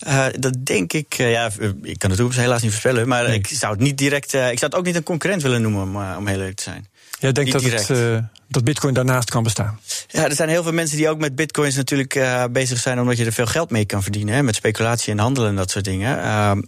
Uh, 0.06 0.26
dat 0.38 0.54
denk 0.64 0.92
ik, 0.92 1.18
uh, 1.18 1.30
ja, 1.30 1.50
ik 1.82 1.98
kan 1.98 2.10
het 2.10 2.20
ook 2.20 2.34
helaas 2.34 2.62
niet 2.62 2.70
voorspellen, 2.70 3.08
maar 3.08 3.24
nee. 3.24 3.34
ik 3.34 3.46
zou 3.46 3.72
het 3.72 3.80
niet 3.80 3.98
direct, 3.98 4.34
uh, 4.34 4.50
ik 4.50 4.58
zou 4.58 4.70
het 4.70 4.74
ook 4.74 4.86
niet 4.86 4.94
een 4.94 5.02
concurrent 5.02 5.42
willen 5.42 5.62
noemen, 5.62 5.82
om, 5.82 6.16
om 6.16 6.26
heel 6.26 6.38
eerlijk 6.38 6.56
te 6.56 6.62
zijn. 6.62 6.86
Jij 7.18 7.32
denkt 7.32 7.52
dat, 7.52 7.62
het, 7.62 8.22
dat 8.48 8.64
Bitcoin 8.64 8.94
daarnaast 8.94 9.30
kan 9.30 9.42
bestaan? 9.42 9.80
Ja, 10.08 10.24
er 10.24 10.34
zijn 10.34 10.48
heel 10.48 10.62
veel 10.62 10.72
mensen 10.72 10.96
die 10.96 11.08
ook 11.08 11.18
met 11.18 11.34
Bitcoins 11.34 11.74
natuurlijk 11.74 12.20
bezig 12.50 12.78
zijn, 12.78 13.00
omdat 13.00 13.16
je 13.16 13.24
er 13.24 13.32
veel 13.32 13.46
geld 13.46 13.70
mee 13.70 13.84
kan 13.84 14.02
verdienen, 14.02 14.34
hè, 14.34 14.42
met 14.42 14.54
speculatie 14.54 15.12
en 15.12 15.18
handelen 15.18 15.48
en 15.48 15.56
dat 15.56 15.70
soort 15.70 15.84
dingen. 15.84 16.22
Ehm, 16.22 16.62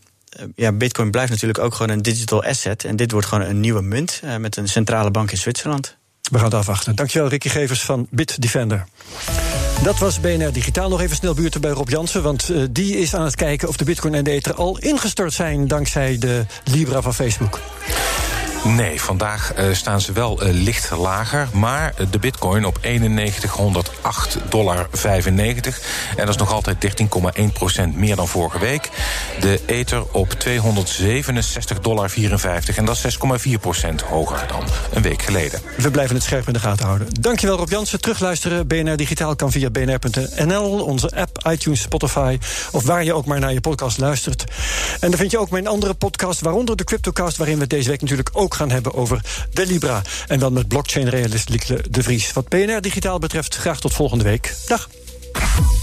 ja, 0.55 0.73
Bitcoin 0.73 1.11
blijft 1.11 1.31
natuurlijk 1.31 1.59
ook 1.59 1.75
gewoon 1.75 1.97
een 1.97 2.03
digital 2.03 2.45
asset. 2.45 2.85
En 2.85 2.97
dit 2.97 3.11
wordt 3.11 3.27
gewoon 3.27 3.49
een 3.49 3.61
nieuwe 3.61 3.83
munt 3.83 4.21
met 4.39 4.57
een 4.57 4.69
centrale 4.69 5.11
bank 5.11 5.31
in 5.31 5.39
Zwitserland. 5.39 5.97
We 6.31 6.37
gaan 6.37 6.45
het 6.45 6.55
afwachten. 6.55 6.97
Dankjewel, 6.97 7.29
Ricky 7.29 7.49
Gevers 7.49 7.83
van 7.83 8.07
Bitdefender. 8.11 8.87
Dat 9.83 9.99
was 9.99 10.21
BNR 10.21 10.53
Digitaal. 10.53 10.89
Nog 10.89 11.01
even 11.01 11.17
snel 11.17 11.35
buurten 11.35 11.61
bij 11.61 11.71
Rob 11.71 11.89
Jansen. 11.89 12.23
Want 12.23 12.51
uh, 12.51 12.65
die 12.71 12.97
is 12.97 13.15
aan 13.15 13.25
het 13.25 13.35
kijken 13.35 13.69
of 13.69 13.77
de 13.77 13.85
Bitcoin 13.85 14.15
en 14.15 14.25
de 14.25 14.31
Ether 14.31 14.55
al 14.55 14.79
ingestort 14.79 15.33
zijn 15.33 15.69
dankzij 15.69 16.19
de 16.19 16.45
Libra 16.65 17.03
van 17.03 17.15
Facebook. 17.15 17.61
Nee, 18.65 19.01
vandaag 19.01 19.59
uh, 19.59 19.75
staan 19.75 20.01
ze 20.01 20.13
wel 20.13 20.47
uh, 20.47 20.53
licht 20.53 20.91
lager. 20.91 21.49
Maar 21.53 21.95
de 22.11 22.19
bitcoin 22.19 22.65
op 22.65 22.79
9108,95 22.83 22.89
dollar. 24.49 24.89
En 26.17 26.17
dat 26.17 26.29
is 26.29 26.37
nog 26.37 26.53
altijd 26.53 27.01
13,1% 27.91 27.95
meer 27.95 28.17
dan 28.17 28.29
vorige 28.29 28.59
week. 28.59 28.91
De 29.41 29.61
ether 29.67 30.03
op 30.13 30.35
267,54 30.49 31.81
dollar. 31.81 32.13
En 32.77 32.85
dat 32.85 33.05
is 33.05 33.19
6,4% 33.19 34.07
hoger 34.09 34.47
dan 34.49 34.65
een 34.93 35.03
week 35.03 35.23
geleden. 35.23 35.61
We 35.77 35.91
blijven 35.91 36.15
het 36.15 36.25
scherp 36.25 36.47
in 36.47 36.53
de 36.53 36.59
gaten 36.59 36.87
houden. 36.87 37.07
Dankjewel 37.21 37.57
Rob 37.57 37.71
Jansen. 37.71 38.01
Terugluisteren. 38.01 38.67
BNR 38.67 38.97
Digitaal 38.97 39.37
kan 39.37 39.51
via 39.51 39.71
bnr.nl. 39.71 40.85
Onze 40.85 41.11
app, 41.17 41.47
iTunes, 41.51 41.81
Spotify. 41.81 42.39
Of 42.73 42.85
waar 42.85 43.05
je 43.05 43.15
ook 43.15 43.27
maar 43.27 43.41
naar 43.41 43.53
je 43.53 43.61
podcast 43.61 43.99
luistert. 43.99 44.45
En 45.01 45.09
dan 45.11 45.19
vind 45.19 45.31
je 45.31 45.39
ook 45.39 45.51
mijn 45.51 45.67
andere 45.67 45.95
podcast. 45.95 46.41
Waaronder 46.41 46.77
de 46.77 46.85
Cryptocast. 46.85 47.37
Waarin 47.37 47.59
we 47.59 47.67
deze 47.67 47.89
week 47.89 48.01
natuurlijk 48.01 48.31
ook 48.33 48.50
gaan 48.55 48.71
hebben 48.71 48.95
over 48.95 49.21
de 49.53 49.67
Libra. 49.67 50.03
En 50.27 50.39
dan 50.39 50.53
met 50.53 50.69
blockchain-realist 50.69 51.49
de 51.95 52.03
Vries. 52.03 52.33
Wat 52.33 52.49
BNR 52.49 52.81
Digitaal 52.81 53.19
betreft, 53.19 53.57
graag 53.57 53.81
tot 53.81 53.93
volgende 53.93 54.25
week. 54.25 54.55
Dag. 54.67 54.89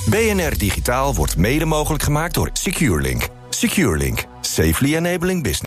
BNR 0.09 0.57
Digitaal 0.57 1.15
wordt 1.15 1.37
mede 1.37 1.65
mogelijk 1.65 2.03
gemaakt 2.03 2.33
door 2.33 2.49
SecureLink. 2.53 3.27
SecureLink. 3.49 4.25
Safely 4.41 4.95
enabling 4.95 5.43
business. 5.43 5.66